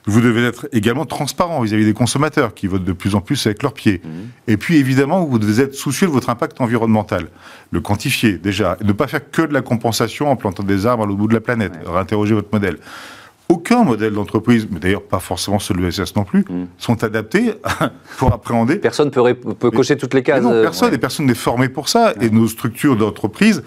Vous 0.07 0.21
devez 0.21 0.45
être 0.45 0.69
également 0.73 1.07
transparent 1.07 1.61
vis-à-vis 1.61 1.87
des 1.87 1.95
consommateurs 1.95 2.55
qui 2.55 2.67
votent 2.67 2.85
de 2.85 2.93
plus 2.93 3.15
en 3.15 3.21
plus 3.21 3.47
avec 3.47 3.63
leurs 3.63 3.73
pieds. 3.73 4.03
Mmh. 4.05 4.09
Et 4.49 4.57
puis 4.57 4.77
évidemment, 4.77 5.25
vous 5.25 5.39
devez 5.39 5.63
être 5.63 5.75
soucieux 5.75 6.07
de 6.07 6.13
votre 6.13 6.31
impact 6.31 6.61
environnemental, 6.61 7.29
le 7.71 7.81
quantifier 7.81 8.35
déjà, 8.35 8.77
ne 8.83 8.93
pas 8.93 9.07
faire 9.07 9.31
que 9.31 9.43
de 9.43 9.53
la 9.53 9.63
compensation 9.63 10.31
en 10.31 10.37
plantant 10.37 10.63
des 10.63 10.87
arbres 10.87 11.05
à 11.05 11.07
l'autre 11.07 11.19
bout 11.19 11.29
de 11.29 11.35
la 11.35 11.41
planète, 11.41 11.73
réinterroger 11.87 12.35
votre 12.35 12.53
modèle 12.53 12.79
aucun 13.49 13.85
modèle 13.85 14.13
d'entreprise, 14.13 14.67
mais 14.71 14.81
d'ailleurs 14.81 15.03
pas 15.03 15.21
forcément 15.21 15.59
celui 15.59 15.83
de 15.83 15.87
l'ESS 15.87 16.17
non 16.17 16.25
plus, 16.25 16.41
mm. 16.41 16.67
sont 16.79 17.05
adaptés 17.05 17.55
pour 18.19 18.33
appréhender. 18.33 18.77
Personne 18.77 19.11
peut, 19.11 19.35
peut 19.35 19.71
cocher 19.71 19.97
toutes 19.97 20.15
les 20.15 20.23
cases. 20.23 20.43
Non, 20.43 20.51
personne, 20.51 20.93
et 20.93 20.99
personne 20.99 21.27
n'est 21.27 21.35
formé 21.35 21.69
pour 21.69 21.89
ça. 21.89 22.13
Et 22.21 22.31
nos 22.31 22.49
structures 22.49 22.97
d'entreprise, 22.97 23.63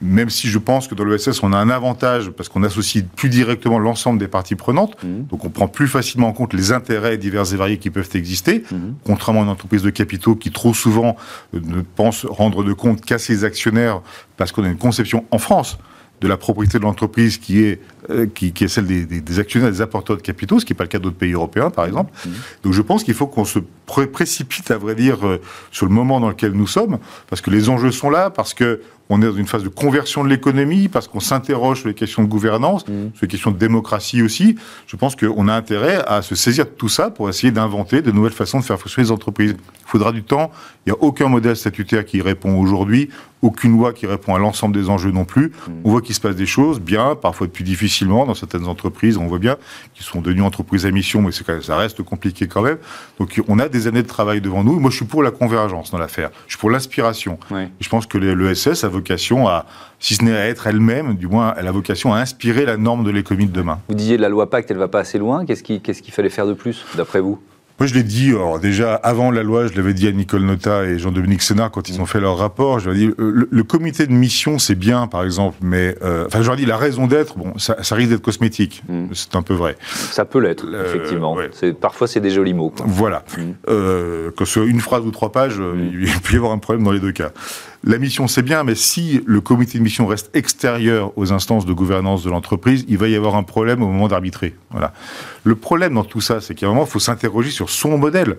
même 0.00 0.30
si 0.30 0.48
je 0.48 0.58
pense 0.58 0.88
que 0.88 0.94
dans 0.94 1.04
l'ESS, 1.04 1.42
on 1.42 1.52
a 1.52 1.58
un 1.58 1.70
avantage 1.70 2.30
parce 2.30 2.48
qu'on 2.48 2.62
associe 2.64 3.04
plus 3.16 3.28
directement 3.28 3.78
l'ensemble 3.78 4.18
des 4.18 4.28
parties 4.28 4.56
prenantes, 4.56 4.96
mm. 5.02 5.26
donc 5.30 5.44
on 5.44 5.50
prend 5.50 5.68
plus 5.68 5.88
facilement 5.88 6.28
en 6.28 6.32
compte 6.32 6.52
les 6.52 6.72
intérêts 6.72 7.16
divers 7.16 7.52
et 7.52 7.56
variés 7.56 7.78
qui 7.78 7.90
peuvent 7.90 8.10
exister, 8.14 8.64
mm. 8.70 8.76
contrairement 9.04 9.42
à 9.42 9.44
une 9.44 9.50
entreprise 9.50 9.82
de 9.82 9.90
capitaux 9.90 10.34
qui 10.34 10.50
trop 10.50 10.74
souvent 10.74 11.16
euh, 11.54 11.60
ne 11.62 11.82
pense 11.82 12.24
rendre 12.24 12.64
de 12.64 12.72
compte 12.72 13.00
qu'à 13.00 13.18
ses 13.18 13.44
actionnaires 13.44 14.00
parce 14.36 14.50
qu'on 14.52 14.64
a 14.64 14.68
une 14.68 14.78
conception 14.78 15.24
en 15.30 15.38
France 15.38 15.78
de 16.20 16.28
la 16.28 16.36
propriété 16.36 16.78
de 16.78 16.84
l'entreprise 16.84 17.38
qui 17.38 17.62
est, 17.64 17.80
euh, 18.10 18.26
qui, 18.26 18.52
est 18.60 18.68
celle 18.68 18.86
des, 18.86 19.38
actionnaires, 19.38 19.70
des 19.70 19.80
apporteurs 19.80 20.16
de 20.16 20.22
capitaux, 20.22 20.58
ce 20.60 20.64
qui 20.64 20.72
n'est 20.72 20.76
pas 20.76 20.84
le 20.84 20.88
cas 20.88 20.98
d'autres 20.98 21.16
pays 21.16 21.32
européens, 21.32 21.70
par 21.70 21.86
exemple. 21.86 22.12
Mmh. 22.24 22.30
Donc 22.64 22.72
je 22.72 22.82
pense 22.82 23.04
qu'il 23.04 23.14
faut 23.14 23.26
qu'on 23.26 23.44
se 23.44 23.58
précipite, 23.86 24.70
à 24.70 24.78
vrai 24.78 24.94
dire, 24.94 25.26
euh, 25.26 25.40
sur 25.70 25.86
le 25.86 25.92
moment 25.92 26.20
dans 26.20 26.28
lequel 26.28 26.52
nous 26.52 26.66
sommes, 26.66 26.98
parce 27.28 27.40
que 27.40 27.50
les 27.50 27.68
enjeux 27.68 27.90
sont 27.90 28.10
là, 28.10 28.30
parce 28.30 28.54
que 28.54 28.80
on 29.10 29.20
est 29.20 29.26
dans 29.26 29.34
une 29.34 29.46
phase 29.46 29.64
de 29.64 29.68
conversion 29.68 30.24
de 30.24 30.28
l'économie, 30.28 30.88
parce 30.88 31.08
qu'on 31.08 31.20
s'interroge 31.20 31.80
sur 31.80 31.88
les 31.88 31.94
questions 31.94 32.22
de 32.22 32.28
gouvernance, 32.28 32.86
mmh. 32.86 32.92
sur 33.14 33.22
les 33.22 33.28
questions 33.28 33.50
de 33.50 33.58
démocratie 33.58 34.22
aussi. 34.22 34.56
Je 34.86 34.96
pense 34.96 35.16
qu'on 35.16 35.48
a 35.48 35.54
intérêt 35.54 36.02
à 36.06 36.22
se 36.22 36.36
saisir 36.36 36.64
de 36.64 36.70
tout 36.70 36.88
ça 36.88 37.10
pour 37.10 37.28
essayer 37.28 37.50
d'inventer 37.50 38.02
de 38.02 38.12
nouvelles 38.12 38.32
façons 38.32 38.60
de 38.60 38.64
faire 38.64 38.78
fonctionner 38.78 39.06
les 39.06 39.12
entreprises. 39.12 39.56
Il 39.58 39.90
faudra 39.90 40.12
du 40.12 40.22
temps. 40.22 40.52
Il 40.86 40.92
n'y 40.92 40.98
a 40.98 41.02
aucun 41.02 41.28
modèle 41.28 41.56
statutaire 41.56 42.06
qui 42.06 42.22
répond 42.22 42.58
aujourd'hui, 42.58 43.10
aucune 43.42 43.72
loi 43.72 43.92
qui 43.92 44.06
répond 44.06 44.34
à 44.34 44.38
l'ensemble 44.38 44.74
des 44.74 44.88
enjeux 44.88 45.10
non 45.10 45.24
plus. 45.24 45.48
Mmh. 45.48 45.72
On 45.84 45.90
voit 45.90 46.00
qu'il 46.00 46.14
se 46.14 46.20
passe 46.20 46.36
des 46.36 46.46
choses 46.46 46.80
bien, 46.80 47.16
parfois 47.16 47.48
plus 47.48 47.64
difficilement 47.64 48.24
dans 48.24 48.34
certaines 48.34 48.66
entreprises. 48.66 49.16
On 49.18 49.26
voit 49.26 49.40
bien 49.40 49.56
qu'ils 49.94 50.06
sont 50.06 50.20
devenus 50.20 50.44
entreprises 50.44 50.86
à 50.86 50.90
mission, 50.90 51.20
mais 51.20 51.32
ça 51.32 51.76
reste 51.76 52.02
compliqué 52.02 52.46
quand 52.46 52.62
même. 52.62 52.78
Donc 53.18 53.40
on 53.48 53.58
a 53.58 53.68
des 53.68 53.88
années 53.88 54.02
de 54.02 54.08
travail 54.08 54.40
devant 54.40 54.62
nous. 54.62 54.78
Moi, 54.78 54.90
je 54.90 54.96
suis 54.96 55.04
pour 55.04 55.22
la 55.22 55.32
convergence 55.32 55.90
dans 55.90 55.98
l'affaire. 55.98 56.30
Je 56.46 56.52
suis 56.52 56.60
pour 56.60 56.70
l'inspiration. 56.70 57.38
Je 57.80 57.88
pense 57.88 58.06
que 58.06 58.18
l'ESS 58.18 58.84
a 58.84 58.88
vocation 59.00 59.48
à, 59.48 59.66
si 59.98 60.14
ce 60.14 60.24
n'est 60.24 60.36
à 60.36 60.46
être 60.46 60.66
elle-même, 60.66 61.16
du 61.16 61.26
moins, 61.26 61.54
elle 61.56 61.66
a 61.66 61.72
vocation 61.72 62.12
à 62.12 62.18
inspirer 62.18 62.64
la 62.64 62.76
norme 62.76 63.04
de 63.04 63.10
l'économie 63.10 63.46
de 63.46 63.52
demain. 63.52 63.80
Vous 63.88 63.94
disiez 63.94 64.18
la 64.18 64.28
loi 64.28 64.48
Pacte, 64.48 64.70
elle 64.70 64.76
va 64.76 64.88
pas 64.88 65.00
assez 65.00 65.18
loin. 65.18 65.44
Qu'est-ce 65.44 65.62
qu'il 65.62 66.12
fallait 66.12 66.30
faire 66.30 66.46
de 66.46 66.54
plus, 66.54 66.84
d'après 66.96 67.20
vous? 67.20 67.38
Moi, 67.80 67.86
je 67.86 67.94
l'ai 67.94 68.02
dit, 68.02 68.28
alors 68.28 68.60
déjà, 68.60 68.94
avant 68.94 69.30
la 69.30 69.42
loi, 69.42 69.66
je 69.66 69.74
l'avais 69.74 69.94
dit 69.94 70.06
à 70.06 70.12
Nicole 70.12 70.42
Nota 70.42 70.84
et 70.84 70.98
Jean-Dominique 70.98 71.40
Sénat 71.40 71.70
quand 71.70 71.88
ils 71.88 71.98
ont 71.98 72.04
fait 72.04 72.20
leur 72.20 72.36
rapport. 72.36 72.78
Je 72.78 72.90
leur 72.90 72.94
ai 72.94 72.98
dit, 72.98 73.14
euh, 73.18 73.48
le, 73.50 73.62
comité 73.64 74.06
de 74.06 74.12
mission, 74.12 74.58
c'est 74.58 74.74
bien, 74.74 75.06
par 75.06 75.24
exemple, 75.24 75.56
mais, 75.62 75.96
euh, 76.02 76.26
enfin, 76.26 76.42
je 76.42 76.44
leur 76.44 76.58
ai 76.58 76.58
dit, 76.58 76.66
la 76.66 76.76
raison 76.76 77.06
d'être, 77.06 77.38
bon, 77.38 77.54
ça, 77.56 77.74
risque 77.94 78.10
d'être 78.10 78.20
cosmétique. 78.20 78.82
Mm. 78.86 79.06
C'est 79.14 79.34
un 79.34 79.40
peu 79.40 79.54
vrai. 79.54 79.78
Ça 79.82 80.26
peut 80.26 80.40
l'être, 80.40 80.66
effectivement. 80.84 81.34
Parfois, 81.80 82.06
c'est 82.06 82.20
des 82.20 82.28
jolis 82.28 82.52
mots. 82.52 82.70
Voilà. 82.84 83.24
Mm. 83.38 83.42
Euh, 83.70 84.30
que 84.32 84.44
ce 84.44 84.52
soit 84.60 84.66
une 84.66 84.80
phrase 84.80 85.06
ou 85.06 85.10
trois 85.10 85.32
pages, 85.32 85.58
mm. 85.58 86.02
il 86.02 86.20
peut 86.20 86.34
y 86.34 86.36
avoir 86.36 86.52
un 86.52 86.58
problème 86.58 86.84
dans 86.84 86.92
les 86.92 87.00
deux 87.00 87.12
cas. 87.12 87.30
La 87.82 87.96
mission, 87.96 88.28
c'est 88.28 88.42
bien, 88.42 88.62
mais 88.62 88.74
si 88.74 89.22
le 89.24 89.40
comité 89.40 89.78
de 89.78 89.82
mission 89.82 90.06
reste 90.06 90.30
extérieur 90.34 91.16
aux 91.16 91.32
instances 91.32 91.64
de 91.64 91.72
gouvernance 91.72 92.22
de 92.22 92.28
l'entreprise, 92.28 92.84
il 92.88 92.98
va 92.98 93.08
y 93.08 93.16
avoir 93.16 93.36
un 93.36 93.42
problème 93.42 93.82
au 93.82 93.86
moment 93.86 94.06
d'arbitrer. 94.06 94.54
Voilà. 94.70 94.92
Le 95.44 95.54
problème 95.54 95.94
dans 95.94 96.04
tout 96.04 96.20
ça, 96.20 96.42
c'est 96.42 96.54
qu'à 96.54 96.66
un 96.66 96.68
moment, 96.68 96.84
il 96.84 96.90
faut 96.90 96.98
s'interroger 96.98 97.50
sur 97.50 97.70
son 97.70 97.96
modèle. 97.96 98.36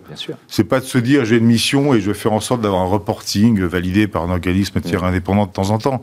C'est 0.47 0.63
pas 0.63 0.79
de 0.79 0.85
se 0.85 0.99
dire 0.99 1.25
j'ai 1.25 1.37
une 1.37 1.45
mission 1.45 1.95
et 1.95 2.01
je 2.01 2.11
vais 2.11 2.17
faire 2.17 2.33
en 2.33 2.39
sorte 2.39 2.61
d'avoir 2.61 2.81
un 2.81 2.85
reporting 2.85 3.59
validé 3.63 4.07
par 4.07 4.21
un 4.21 4.29
organisme 4.29 4.79
tiers 4.79 5.03
indépendant 5.03 5.47
de 5.47 5.51
temps 5.51 5.71
en 5.71 5.79
temps. 5.79 6.01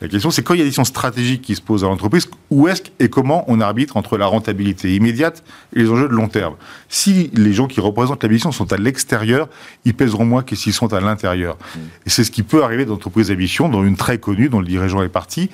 La 0.00 0.06
question, 0.06 0.30
c'est 0.30 0.44
quand 0.44 0.54
il 0.54 0.58
y 0.58 0.60
a 0.60 0.64
des 0.64 0.70
questions 0.70 0.84
stratégiques 0.84 1.42
qui 1.42 1.56
se 1.56 1.62
posent 1.62 1.82
à 1.82 1.88
l'entreprise, 1.88 2.28
où 2.50 2.68
est-ce 2.68 2.82
et 3.00 3.08
comment 3.08 3.44
on 3.48 3.60
arbitre 3.60 3.96
entre 3.96 4.16
la 4.16 4.26
rentabilité 4.26 4.94
immédiate 4.94 5.42
et 5.74 5.80
les 5.80 5.90
enjeux 5.90 6.08
de 6.08 6.14
long 6.14 6.28
terme? 6.28 6.54
Si 6.88 7.30
les 7.34 7.52
gens 7.52 7.66
qui 7.66 7.80
représentent 7.80 8.22
la 8.22 8.28
mission 8.28 8.52
sont 8.52 8.72
à 8.72 8.76
l'extérieur, 8.76 9.48
ils 9.84 9.94
pèseront 9.94 10.24
moins 10.24 10.44
que 10.44 10.54
s'ils 10.54 10.72
sont 10.72 10.92
à 10.92 11.00
l'intérieur. 11.00 11.56
Mm. 11.56 11.78
Et 12.06 12.10
c'est 12.10 12.22
ce 12.22 12.30
qui 12.30 12.44
peut 12.44 12.62
arriver 12.62 12.75
d'entreprises 12.84 13.30
à 13.30 13.34
mission, 13.34 13.68
dont 13.68 13.84
une 13.84 13.96
très 13.96 14.18
connue, 14.18 14.48
dont 14.48 14.60
le 14.60 14.66
dirigeant 14.66 15.02
est 15.02 15.08
parti. 15.08 15.50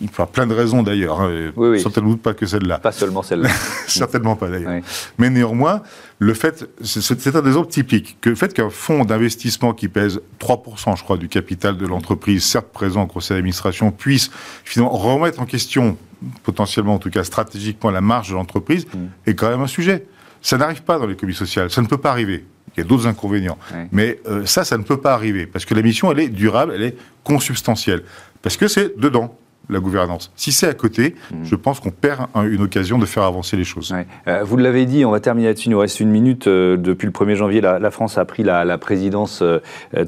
Il 0.00 0.06
y 0.06 0.22
a 0.22 0.26
plein 0.26 0.46
de 0.46 0.54
raisons 0.54 0.82
d'ailleurs, 0.82 1.20
hein, 1.20 1.52
certainement 1.78 2.16
pas 2.16 2.32
que 2.32 2.46
celle-là. 2.46 2.78
Pas 2.78 2.92
seulement 2.92 3.22
celle-là. 3.22 3.50
certainement 3.86 4.34
pas 4.34 4.48
d'ailleurs. 4.48 4.80
Mais 5.18 5.28
néanmoins, 5.28 5.82
le 6.18 6.32
fait, 6.32 6.66
c'est 6.82 7.36
un 7.36 7.44
exemple 7.44 7.68
typique, 7.68 8.16
que 8.22 8.30
le 8.30 8.34
fait 8.34 8.54
qu'un 8.54 8.70
fonds 8.70 9.04
d'investissement 9.04 9.74
qui 9.74 9.88
pèse 9.88 10.20
3%, 10.40 10.96
je 10.96 11.02
crois, 11.02 11.18
du 11.18 11.28
capital 11.28 11.76
de 11.76 11.86
l'entreprise, 11.86 12.44
certes 12.44 12.68
présent 12.72 13.02
au 13.02 13.06
conseil 13.06 13.36
d'administration, 13.36 13.90
puisse 13.90 14.30
finalement 14.64 14.96
remettre 14.96 15.40
en 15.40 15.46
question, 15.46 15.98
potentiellement 16.44 16.94
en 16.94 16.98
tout 16.98 17.10
cas 17.10 17.24
stratégiquement, 17.24 17.90
la 17.90 18.00
marge 18.00 18.30
de 18.30 18.34
l'entreprise, 18.34 18.86
mm. 18.86 18.98
est 19.26 19.34
quand 19.34 19.50
même 19.50 19.60
un 19.60 19.66
sujet. 19.66 20.06
Ça 20.40 20.56
n'arrive 20.56 20.82
pas 20.82 20.98
dans 20.98 21.06
l'économie 21.06 21.36
sociale, 21.36 21.70
ça 21.70 21.82
ne 21.82 21.86
peut 21.86 21.98
pas 21.98 22.10
arriver. 22.10 22.46
Il 22.76 22.80
y 22.80 22.82
a 22.82 22.86
d'autres 22.86 23.06
inconvénients. 23.06 23.58
Mais 23.92 24.20
euh, 24.26 24.46
ça, 24.46 24.64
ça 24.64 24.78
ne 24.78 24.82
peut 24.82 25.00
pas 25.00 25.14
arriver. 25.14 25.46
Parce 25.46 25.64
que 25.64 25.74
la 25.74 25.82
mission, 25.82 26.10
elle 26.12 26.20
est 26.20 26.28
durable, 26.28 26.72
elle 26.74 26.82
est 26.82 26.96
consubstantielle. 27.24 28.02
Parce 28.42 28.56
que 28.56 28.68
c'est 28.68 28.98
dedans 28.98 29.36
la 29.70 29.80
gouvernance. 29.80 30.32
Si 30.36 30.52
c'est 30.52 30.68
à 30.68 30.74
côté, 30.74 31.14
hmm. 31.30 31.44
je 31.44 31.54
pense 31.54 31.80
qu'on 31.80 31.90
perd 31.90 32.26
une 32.34 32.62
occasion 32.62 32.98
de 32.98 33.06
faire 33.06 33.22
avancer 33.22 33.56
les 33.56 33.64
choses. 33.64 33.94
Euh, 34.26 34.42
vous 34.44 34.56
l'avez 34.56 34.86
dit, 34.86 35.04
on 35.04 35.10
va 35.10 35.20
terminer 35.20 35.48
là-dessus, 35.48 35.68
il 35.68 35.72
nous 35.72 35.78
reste 35.78 36.00
une 36.00 36.10
minute. 36.10 36.46
Euh, 36.46 36.76
depuis 36.76 37.06
le 37.06 37.12
1er 37.12 37.34
janvier, 37.34 37.60
la, 37.60 37.90
France 37.90 38.18
a 38.18 38.24
pris 38.24 38.42
la, 38.42 38.78
présidence 38.78 39.42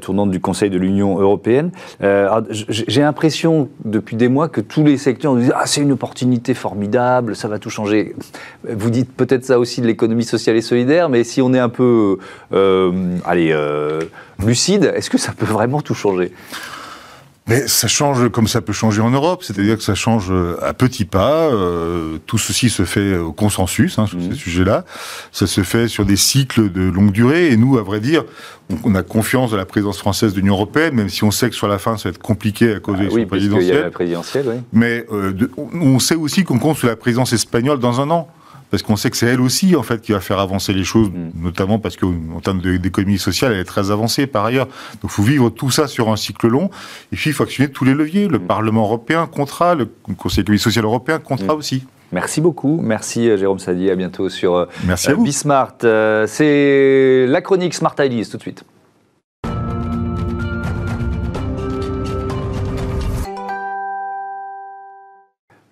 tournante 0.01 0.31
du 0.31 0.41
Conseil 0.41 0.71
de 0.71 0.79
l'Union 0.79 1.19
européenne. 1.19 1.71
J'ai 2.51 3.01
l'impression 3.01 3.69
depuis 3.85 4.17
des 4.17 4.29
mois 4.29 4.49
que 4.49 4.61
tous 4.61 4.85
les 4.85 4.97
secteurs 4.97 5.35
nous 5.35 5.41
disent 5.41 5.53
Ah, 5.55 5.67
c'est 5.67 5.81
une 5.81 5.93
opportunité 5.93 6.55
formidable, 6.55 7.37
ça 7.37 7.49
va 7.49 7.59
tout 7.59 7.71
changer. 7.71 8.15
Vous 8.69 8.91
dites 8.91 9.13
peut-être 9.13 9.45
ça 9.45 9.59
aussi 9.59 9.81
de 9.81 9.87
l'économie 9.87 10.25
sociale 10.25 10.57
et 10.57 10.63
solidaire, 10.63 11.09
mais 11.09 11.25
si 11.25 11.43
on 11.43 11.53
est 11.53 11.59
un 11.59 11.69
peu 11.69 12.19
euh, 12.53 13.19
allez, 13.25 13.53
euh, 13.53 14.03
lucide, 14.45 14.93
est-ce 14.95 15.11
que 15.11 15.19
ça 15.19 15.33
peut 15.33 15.47
vraiment 15.47 15.81
tout 15.81 15.95
changer? 15.95 16.33
Mais 17.49 17.67
ça 17.67 17.89
change 17.89 18.29
comme 18.31 18.47
ça 18.47 18.61
peut 18.61 18.73
changer 18.73 19.01
en 19.01 19.11
Europe, 19.11 19.43
c'est-à-dire 19.43 19.77
que 19.77 19.83
ça 19.83 19.95
change 19.95 20.31
euh, 20.31 20.57
à 20.63 20.75
petits 20.75 21.05
pas. 21.05 21.51
tout 22.27 22.39
ceci 22.39 22.71
se 22.71 22.85
fait 22.85 23.17
au 23.17 23.33
consensus 23.33 23.99
hein, 23.99 24.07
sur 24.07 24.19
mmh. 24.19 24.33
ces 24.33 24.39
sujets-là. 24.39 24.85
Ça 25.33 25.47
se 25.47 25.63
fait 25.63 25.89
sur 25.89 26.05
des 26.05 26.17
cycles 26.17 26.71
de 26.71 26.83
longue 26.83 27.13
durée. 27.13 27.49
Et 27.49 27.57
nous, 27.57 27.79
à 27.79 27.83
vrai 27.83 28.01
dire, 28.01 28.25
on, 28.85 28.95
a 28.95 29.03
confiance 29.03 29.51
dans 29.51 29.57
la 29.57 29.67
présidence 29.67 29.99
française 29.99 30.33
de 30.33 30.39
l'Union 30.39 30.55
européenne, 30.55 30.95
même 30.95 31.09
si 31.09 31.25
on 31.25 31.31
sait 31.31 31.51
que 31.51 31.57
sur 31.57 31.69
la 31.69 31.79
fin, 31.79 31.97
ça 31.97 32.09
va 32.09 32.11
être 32.11 32.23
compliqué 32.23 32.75
à 32.75 32.81
cause 32.81 32.97
ah, 33.01 33.15
des 33.15 33.27
présidentielles. 33.27 33.83
la 33.83 33.91
présidentielle, 33.91 34.47
oui. 34.49 34.57
Mais 34.73 35.07
on 35.73 35.99
sait 35.99 36.15
aussi 36.15 36.45
qu'on 36.45 36.59
compte 36.59 36.79
sur 36.79 36.89
la 36.89 36.97
présidence 36.97 37.33
espagnole 37.33 37.79
dans 37.79 38.01
un 38.01 38.11
an 38.11 38.29
parce 38.73 38.83
qu'on 38.83 38.97
sait 38.97 39.11
que 39.11 39.19
c'est 39.19 39.27
elle 39.27 39.43
aussi 39.43 39.77
en 39.77 39.83
fait 39.83 40.01
qui 40.01 40.13
va 40.13 40.21
faire 40.21 40.39
avancer 40.39 40.73
les 40.73 40.83
choses, 40.83 41.11
mm. 41.11 41.43
notamment 41.43 41.79
parce 41.79 41.97
qu'en 41.97 42.41
termes 42.43 42.61
d'économie 42.61 43.19
sociale, 43.19 43.53
elle 43.53 43.61
est 43.61 43.65
très 43.65 43.91
avancée 43.91 44.27
par 44.27 44.47
ailleurs. 44.47 44.67
Donc 45.03 45.05
il 45.05 45.11
faut 45.11 45.23
vivre 45.23 45.51
tout 45.51 45.71
ça 45.71 45.87
sur 45.87 46.11
un 46.11 46.17
cycle 46.17 46.49
long, 46.49 46.71
et 47.13 47.17
puis 47.17 47.31
il 47.31 47.33
faut 47.35 47.45
actionner 47.45 47.71
tous 47.71 47.85
les 47.85 47.93
leviers. 47.93 48.29
Le 48.29 48.39
mm. 48.39 48.47
Parlement 48.47 48.85
européen 48.85 49.27
comptera, 49.27 49.75
le 49.75 49.89
Conseil 50.17 50.41
économique 50.41 50.63
social 50.63 50.87
européen 50.87 51.19
comptera 51.19 51.55
mm. 51.55 51.59
aussi. 51.59 51.85
Merci 52.13 52.41
beaucoup. 52.41 52.81
Merci 52.83 53.29
euh, 53.29 53.37
Jérôme 53.37 53.59
Sadi. 53.59 53.91
À 53.91 53.95
bientôt 53.95 54.31
sur 54.31 54.55
euh, 54.55 54.67
Merci 54.87 55.11
à 55.11 55.15
vous. 55.15 55.23
Bismart. 55.23 55.75
Euh, 55.85 56.27
c'est 56.27 57.27
la 57.27 57.41
chronique 57.43 57.75
Smart 57.75 57.95
Ideas 57.99 58.29
tout 58.31 58.39
de 58.39 58.43
suite. 58.43 58.65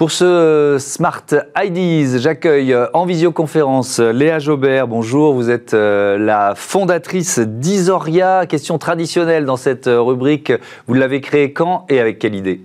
Pour 0.01 0.11
ce 0.11 0.79
Smart 0.81 1.27
IDs, 1.63 2.21
j'accueille 2.21 2.75
en 2.95 3.05
visioconférence 3.05 3.99
Léa 3.99 4.39
Jobert. 4.39 4.89
Bonjour, 4.89 5.35
vous 5.35 5.51
êtes 5.51 5.75
euh, 5.75 6.17
la 6.17 6.55
fondatrice 6.55 7.39
d'Isoria. 7.39 8.47
Question 8.47 8.79
traditionnelle 8.79 9.45
dans 9.45 9.59
cette 9.59 9.85
rubrique. 9.85 10.55
Vous 10.87 10.95
l'avez 10.95 11.21
créée 11.21 11.53
quand 11.53 11.85
et 11.91 12.01
avec 12.01 12.19
quelle 12.19 12.35
idée? 12.35 12.63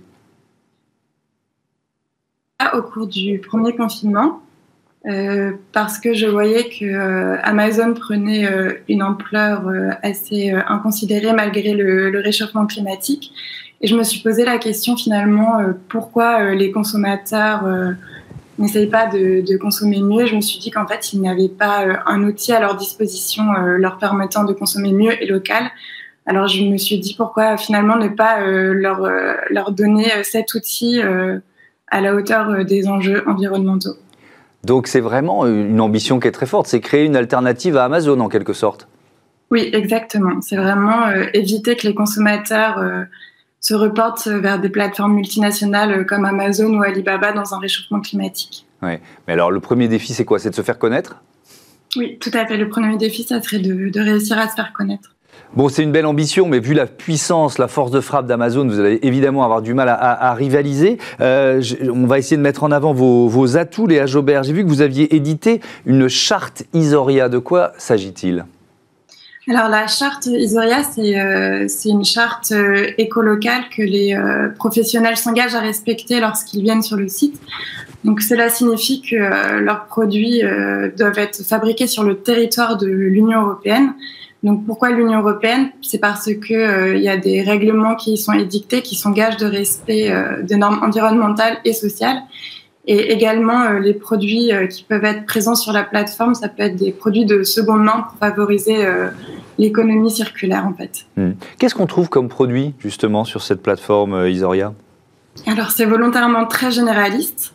Au 2.74 2.82
cours 2.84 3.08
du 3.08 3.40
premier 3.40 3.76
confinement, 3.76 4.40
euh, 5.06 5.52
parce 5.74 6.00
que 6.00 6.14
je 6.14 6.28
voyais 6.28 6.70
que 6.70 6.86
euh, 6.86 7.38
Amazon 7.44 7.96
prenait 7.96 8.48
une 8.88 9.04
ampleur 9.04 9.70
assez 10.04 10.52
inconsidérée 10.52 11.34
malgré 11.34 11.74
le, 11.74 12.18
réchauffement 12.22 12.66
climatique 12.66 13.34
et 13.86 13.88
je 13.88 13.96
me 13.96 14.02
suis 14.02 14.20
posé 14.22 14.46
la 14.46 14.58
question 14.58 14.98
finalement 14.98 15.60
euh, 15.60 15.74
pourquoi 15.90 16.40
euh, 16.40 16.56
les 16.56 16.72
consommateurs 16.72 17.68
euh, 17.68 17.92
n'essayent 18.58 18.90
pas 18.90 19.06
de, 19.06 19.58
consommer 19.58 20.02
mieux? 20.02 20.26
Je 20.26 20.36
me 20.36 20.42
suis 20.42 20.58
dit 20.58 20.72
qu'en 20.72 20.88
fait, 20.88 21.14
ils 21.14 21.22
n'avaient 21.22 21.50
pas 21.50 21.86
un 22.08 22.24
outil 22.24 22.52
à 22.52 22.60
leur 22.60 22.78
disposition 22.78 23.44
leur 23.78 24.00
permettant 24.00 24.44
de 24.44 24.54
consommer 24.54 24.92
mieux 24.92 25.22
et 25.22 25.28
local. 25.28 25.66
Alors 26.26 26.48
je 26.48 26.64
me 26.64 26.78
suis 26.78 26.98
dit 26.98 27.14
pourquoi 27.16 27.58
finalement 27.58 27.96
ne 27.96 28.08
pas 28.08 28.40
leur, 28.48 29.08
leur 29.52 29.72
donner 29.72 30.06
cet 30.24 30.56
outil 30.56 31.02
à 31.88 32.02
la 32.02 32.16
hauteur 32.16 32.66
des 32.66 32.88
enjeux 32.88 33.24
environnementaux. 33.28 33.98
Donc 34.64 34.88
c'est 34.88 35.02
vraiment 35.02 35.46
une 35.46 35.82
ambition 35.82 36.20
qui 36.20 36.30
est 36.30 36.32
très 36.32 36.48
forte, 36.48 36.68
c'est 36.68 36.80
créer 36.80 37.04
une 37.04 37.18
alternative 37.18 37.78
à 37.78 37.84
Amazon 37.84 38.20
en 38.22 38.30
quelque 38.30 38.54
sorte. 38.54 38.88
Oui, 39.52 39.70
exactement. 39.74 40.40
C'est 40.42 40.58
vraiment 40.58 41.12
éviter 41.34 41.76
que 41.76 41.86
les 41.86 41.94
consommateurs 41.94 42.82
se 43.66 43.74
reportent 43.74 44.28
vers 44.28 44.60
des 44.60 44.70
plateformes 44.70 45.16
multinationales 45.16 46.06
comme 46.06 46.24
Amazon 46.24 46.72
ou 46.78 46.84
Alibaba 46.84 47.32
dans 47.32 47.56
un 47.56 47.58
réchauffement 47.58 48.00
climatique. 48.00 48.68
Ouais. 48.84 49.02
Mais 49.26 49.34
alors, 49.34 49.50
le 49.50 49.60
premier 49.60 49.88
défi, 49.88 50.14
c'est 50.14 50.24
quoi? 50.24 50.38
C'est 50.38 50.52
de 50.52 50.56
se 50.56 50.62
faire 50.62 50.78
connaître? 50.78 51.16
Oui, 51.96 52.20
tout 52.20 52.30
à 52.36 52.46
fait. 52.46 52.58
Le 52.58 52.70
premier 52.70 52.96
défi, 52.98 53.24
ça 53.24 53.42
serait 53.42 53.58
de, 53.58 54.00
réussir 54.00 54.38
à 54.38 54.48
se 54.50 54.54
faire 54.54 54.72
connaître. 54.72 55.16
Bon, 55.56 55.68
c'est 55.68 55.82
une 55.82 55.92
belle 55.92 56.06
ambition, 56.06 56.48
mais 56.48 56.60
vu 56.60 56.76
la 56.76 56.86
puissance, 56.86 57.58
la 57.58 57.68
force 57.68 57.90
de 57.90 58.02
frappe 58.02 58.28
d'Amazon, 58.28 58.68
vous 58.68 58.80
allez 58.80 59.00
évidemment 59.02 59.44
avoir 59.44 59.64
du 59.64 59.74
mal 59.74 59.90
à, 59.90 60.34
rivaliser. 60.36 61.00
Euh, 61.20 61.60
on 61.92 62.06
va 62.06 62.20
essayer 62.20 62.38
de 62.38 62.44
mettre 62.44 62.66
en 62.66 62.72
avant 62.72 62.94
vos, 62.94 63.28
vos 63.28 63.58
atouts, 63.58 63.88
Léa 63.88 64.06
Jobert. 64.06 64.44
J'ai 64.44 64.54
vu 64.54 64.64
que 64.64 64.70
vous 64.70 64.82
aviez 64.82 65.16
édité 65.16 65.60
une 65.88 66.08
charte 66.08 66.66
Isoria. 66.76 67.30
De 67.30 67.40
quoi 67.40 67.72
s'agit-il? 67.80 68.46
Alors 69.48 69.70
la 69.70 69.86
charte 69.86 70.26
Isoria, 70.26 70.82
c'est 70.84 71.20
euh, 71.20 71.68
une 71.86 72.04
charte 72.04 72.52
euh, 72.52 72.88
écolocale 72.98 73.66
que 73.76 73.84
les 73.84 74.16
euh, 74.16 74.50
professionnels 74.50 75.18
s'engagent 75.18 75.54
à 75.54 75.60
respecter 75.60 76.20
lorsqu'ils 76.20 76.64
viennent 76.64 76.82
sur 76.82 76.98
le 76.98 77.08
site. 77.08 77.40
Donc 78.04 78.22
cela 78.22 78.50
signifie 78.50 79.02
que 79.02 79.16
euh, 79.16 79.62
leurs 79.62 79.86
produits 79.86 80.42
doivent 80.98 81.20
être 81.20 81.44
fabriqués 81.44 81.88
sur 81.88 82.04
le 82.04 82.18
territoire 82.18 82.78
de 82.78 82.88
l'Union 82.88 83.42
européenne. 83.42 83.94
Donc 84.42 84.66
pourquoi 84.66 84.90
l'Union 84.90 85.20
européenne? 85.20 85.70
C'est 85.82 86.00
parce 86.00 86.26
que 86.26 86.96
il 86.96 87.02
y 87.02 87.10
a 87.10 87.18
des 87.18 87.44
règlements 87.44 87.96
qui 87.96 88.18
sont 88.18 88.34
édictés 88.34 88.82
qui 88.82 88.96
sont 88.96 89.12
gages 89.12 89.38
de 89.38 89.46
respect 89.46 90.14
des 90.44 90.56
normes 90.56 90.84
environnementales 90.84 91.58
et 91.66 91.74
sociales. 91.74 92.18
Et 92.88 93.12
également, 93.12 93.72
les 93.80 93.94
produits 93.94 94.52
qui 94.70 94.84
peuvent 94.84 95.06
être 95.06 95.26
présents 95.26 95.56
sur 95.56 95.74
la 95.74 95.84
plateforme, 95.84 96.36
ça 96.36 96.50
peut 96.50 96.62
être 96.62 96.76
des 96.76 96.92
produits 96.92 97.26
de 97.26 97.42
seconde 97.44 97.84
main 97.84 98.06
pour 98.08 98.20
favoriser 98.20 98.86
l'économie 99.58 100.12
circulaire 100.12 100.66
en 100.66 100.74
fait. 100.74 101.06
Hmm. 101.18 101.32
Qu'est-ce 101.58 101.76
qu'on 101.76 101.88
trouve 101.88 102.10
comme 102.10 102.30
produit 102.30 102.74
justement 102.80 103.24
sur 103.24 103.42
cette 103.42 103.62
plateforme 103.62 104.14
euh, 104.14 104.30
Isoria? 104.30 104.74
Alors 105.48 105.72
c'est 105.72 105.86
volontairement 105.86 106.46
très 106.46 106.72
généraliste 106.72 107.54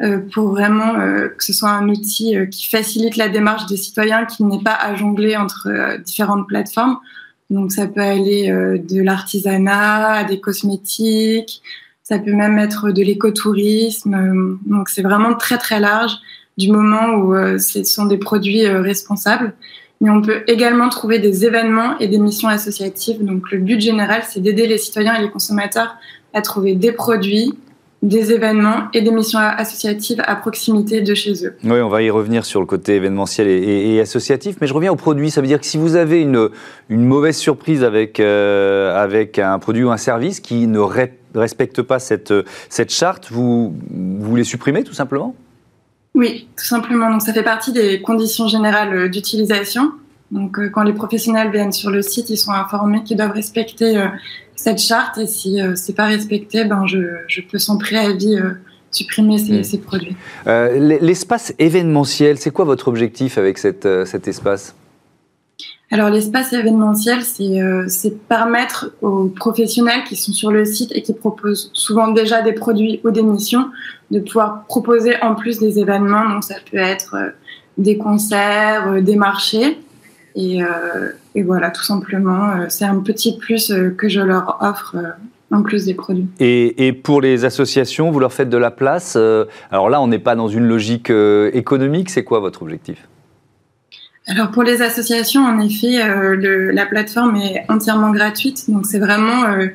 euh, 0.00 0.18
pour 0.32 0.48
vraiment 0.50 0.98
euh, 0.98 1.28
que 1.28 1.44
ce 1.44 1.52
soit 1.52 1.70
un 1.70 1.88
outil 1.88 2.36
qui 2.50 2.68
facilite 2.68 3.16
la 3.16 3.28
démarche 3.28 3.66
des 3.66 3.76
citoyens, 3.76 4.24
qui 4.24 4.44
n'est 4.44 4.62
pas 4.62 4.74
à 4.74 4.94
jongler 4.94 5.36
entre 5.36 5.98
différentes 6.04 6.46
plateformes. 6.46 6.98
Donc 7.50 7.70
ça 7.70 7.86
peut 7.86 8.00
aller 8.00 8.48
de 8.48 9.02
l'artisanat 9.02 10.12
à 10.12 10.24
des 10.24 10.40
cosmétiques, 10.40 11.62
ça 12.12 12.18
peut 12.18 12.32
même 12.32 12.58
être 12.58 12.90
de 12.90 13.02
l'écotourisme. 13.02 14.58
Donc 14.66 14.88
c'est 14.88 15.02
vraiment 15.02 15.34
très 15.34 15.58
très 15.58 15.80
large 15.80 16.12
du 16.58 16.70
moment 16.70 17.14
où 17.14 17.34
ce 17.58 17.82
sont 17.84 18.04
des 18.04 18.18
produits 18.18 18.66
responsables 18.66 19.54
mais 20.02 20.10
on 20.10 20.20
peut 20.20 20.42
également 20.48 20.88
trouver 20.88 21.20
des 21.20 21.46
événements 21.46 21.96
et 22.00 22.08
des 22.08 22.18
missions 22.18 22.48
associatives. 22.48 23.24
Donc 23.24 23.52
le 23.52 23.58
but 23.58 23.80
général, 23.80 24.22
c'est 24.28 24.40
d'aider 24.40 24.66
les 24.66 24.76
citoyens 24.76 25.14
et 25.14 25.22
les 25.22 25.30
consommateurs 25.30 25.94
à 26.34 26.42
trouver 26.42 26.74
des 26.74 26.90
produits, 26.90 27.54
des 28.02 28.32
événements 28.32 28.88
et 28.94 29.00
des 29.00 29.12
missions 29.12 29.38
associatives 29.38 30.20
à 30.26 30.34
proximité 30.34 31.02
de 31.02 31.14
chez 31.14 31.46
eux. 31.46 31.54
Oui, 31.62 31.80
on 31.80 31.88
va 31.88 32.02
y 32.02 32.10
revenir 32.10 32.44
sur 32.44 32.58
le 32.58 32.66
côté 32.66 32.96
événementiel 32.96 33.46
et, 33.46 34.00
associatif, 34.00 34.56
mais 34.60 34.66
je 34.66 34.74
reviens 34.74 34.90
aux 34.90 34.96
produits. 34.96 35.30
Ça 35.30 35.40
veut 35.40 35.46
dire 35.46 35.60
que 35.60 35.66
si 35.66 35.78
vous 35.78 35.94
avez 35.94 36.20
une, 36.20 36.50
mauvaise 36.90 37.36
surprise 37.36 37.84
avec, 37.84 38.18
euh, 38.18 39.00
avec 39.00 39.38
un 39.38 39.60
produit 39.60 39.84
ou 39.84 39.90
un 39.92 39.96
service 39.98 40.40
qui 40.40 40.66
ne 40.66 40.80
respecte 41.34 41.82
pas 41.82 41.98
cette, 41.98 42.32
cette 42.68 42.92
charte, 42.92 43.30
vous, 43.30 43.74
vous 43.90 44.36
les 44.36 44.44
supprimez 44.44 44.84
tout 44.84 44.94
simplement? 44.94 45.34
Oui, 46.14 46.46
tout 46.56 46.64
simplement. 46.64 47.10
Donc, 47.10 47.22
ça 47.22 47.32
fait 47.32 47.42
partie 47.42 47.72
des 47.72 48.02
conditions 48.02 48.46
générales 48.46 48.94
euh, 48.94 49.08
d'utilisation. 49.08 49.92
Donc, 50.30 50.58
euh, 50.58 50.68
quand 50.68 50.82
les 50.82 50.92
professionnels 50.92 51.50
viennent 51.50 51.72
sur 51.72 51.90
le 51.90 52.02
site, 52.02 52.28
ils 52.30 52.36
sont 52.36 52.52
informés 52.52 53.02
qu'ils 53.02 53.16
doivent 53.16 53.32
respecter 53.32 53.96
euh, 53.96 54.08
cette 54.56 54.78
charte. 54.78 55.16
Et 55.18 55.26
si 55.26 55.58
c'est 55.74 55.94
pas 55.94 56.06
respecté, 56.06 56.64
ben, 56.64 56.86
je, 56.86 56.98
je 57.28 57.40
peux 57.40 57.58
sans 57.58 57.78
préavis 57.78 58.36
supprimer 58.90 59.38
ces, 59.38 59.64
ces 59.64 59.78
produits. 59.78 60.14
L'espace 60.46 61.54
événementiel, 61.58 62.36
c'est 62.38 62.50
quoi 62.50 62.66
votre 62.66 62.88
objectif 62.88 63.38
avec 63.38 63.58
cette, 63.58 63.88
cet 64.04 64.28
espace? 64.28 64.74
Alors 65.92 66.08
l'espace 66.08 66.54
événementiel, 66.54 67.18
euh, 67.40 67.84
c'est 67.86 68.18
permettre 68.26 68.92
aux 69.02 69.26
professionnels 69.26 70.04
qui 70.08 70.16
sont 70.16 70.32
sur 70.32 70.50
le 70.50 70.64
site 70.64 70.90
et 70.94 71.02
qui 71.02 71.12
proposent 71.12 71.70
souvent 71.74 72.08
déjà 72.08 72.40
des 72.40 72.54
produits 72.54 73.02
ou 73.04 73.10
des 73.10 73.22
missions 73.22 73.66
de 74.10 74.18
pouvoir 74.20 74.64
proposer 74.64 75.20
en 75.20 75.34
plus 75.34 75.58
des 75.58 75.78
événements. 75.78 76.30
Donc 76.30 76.44
ça 76.44 76.54
peut 76.70 76.78
être 76.78 77.14
euh, 77.16 77.28
des 77.76 77.98
concerts, 77.98 78.88
euh, 78.88 79.00
des 79.02 79.16
marchés. 79.16 79.78
Et, 80.34 80.62
voilà, 81.44 81.70
tout 81.70 81.82
simplement, 81.82 82.70
c'est 82.70 82.86
un 82.86 83.00
petit 83.00 83.36
plus 83.36 83.70
que 83.98 84.08
je 84.08 84.20
leur 84.20 84.56
offre 84.62 84.96
en 85.50 85.62
plus 85.62 85.84
des 85.84 85.92
produits. 85.92 86.26
Et, 86.40 86.86
et, 86.86 86.94
pour 86.94 87.20
les 87.20 87.44
associations, 87.44 88.10
vous 88.10 88.18
leur 88.18 88.32
faites 88.32 88.48
de 88.48 88.56
la 88.56 88.70
place. 88.70 89.16
alors 89.70 89.90
là, 89.90 90.00
on 90.00 90.06
n'est 90.06 90.18
pas 90.18 90.34
dans 90.34 90.48
une 90.48 90.64
logique 90.64 91.12
économique. 91.52 92.08
C'est 92.08 92.24
quoi 92.24 92.40
votre 92.40 92.62
objectif? 92.62 93.06
Alors 94.28 94.50
pour 94.52 94.62
les 94.62 94.82
associations, 94.82 95.44
en 95.44 95.58
effet, 95.60 96.00
euh, 96.00 96.70
la 96.72 96.86
plateforme 96.86 97.36
est 97.36 97.64
entièrement 97.68 98.10
gratuite, 98.10 98.70
donc 98.70 98.86
c'est 98.86 99.00
vraiment 99.00 99.44
euh, 99.44 99.66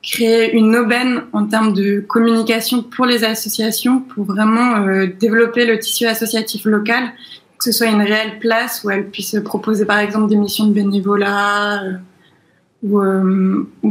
créer 0.00 0.52
une 0.52 0.76
aubaine 0.76 1.22
en 1.32 1.46
termes 1.46 1.72
de 1.72 2.00
communication 2.00 2.84
pour 2.84 3.04
les 3.04 3.24
associations, 3.24 4.00
pour 4.00 4.24
vraiment 4.24 4.76
euh, 4.76 5.08
développer 5.18 5.66
le 5.66 5.78
tissu 5.80 6.06
associatif 6.06 6.66
local, 6.66 7.02
que 7.58 7.64
ce 7.64 7.72
soit 7.72 7.88
une 7.88 8.02
réelle 8.02 8.38
place 8.38 8.84
où 8.84 8.90
elles 8.90 9.08
puissent 9.08 9.40
proposer 9.44 9.84
par 9.84 9.98
exemple 9.98 10.28
des 10.28 10.36
missions 10.36 10.66
de 10.66 10.72
bénévolat 10.72 11.82
ou, 12.84 13.00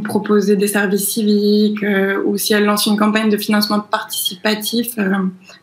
proposer 0.06 0.56
des 0.56 0.68
services 0.68 1.10
civiques, 1.10 1.84
ou 2.26 2.38
si 2.38 2.54
elles 2.54 2.64
lancent 2.64 2.86
une 2.86 2.96
campagne 2.96 3.30
de 3.30 3.36
financement 3.36 3.82
participatif, 3.82 4.96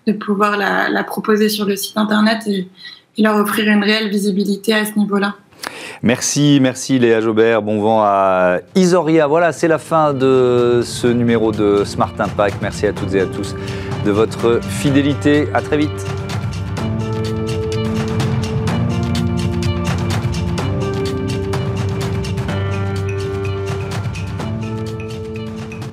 de 0.06 0.12
pouvoir 0.12 0.58
la, 0.58 1.04
proposer 1.04 1.48
sur 1.48 1.64
le 1.64 1.76
site 1.76 1.96
internet. 1.96 2.42
Et 2.46 2.68
et 3.16 3.22
leur 3.22 3.36
offrir 3.36 3.68
une 3.68 3.82
réelle 3.82 4.08
visibilité 4.08 4.74
à 4.74 4.84
ce 4.84 4.98
niveau-là. 4.98 5.34
Merci, 6.02 6.58
merci 6.60 6.98
Léa 6.98 7.20
Jobert. 7.20 7.62
Bon 7.62 7.80
vent 7.80 8.02
à 8.02 8.58
Isoria. 8.74 9.26
Voilà, 9.26 9.52
c'est 9.52 9.68
la 9.68 9.78
fin 9.78 10.12
de 10.12 10.80
ce 10.84 11.06
numéro 11.06 11.52
de 11.52 11.84
Smart 11.84 12.12
Impact. 12.18 12.56
Merci 12.60 12.86
à 12.86 12.92
toutes 12.92 13.14
et 13.14 13.20
à 13.20 13.26
tous 13.26 13.54
de 14.04 14.10
votre 14.10 14.60
fidélité. 14.62 15.46
À 15.54 15.60
très 15.60 15.76
vite. 15.76 16.21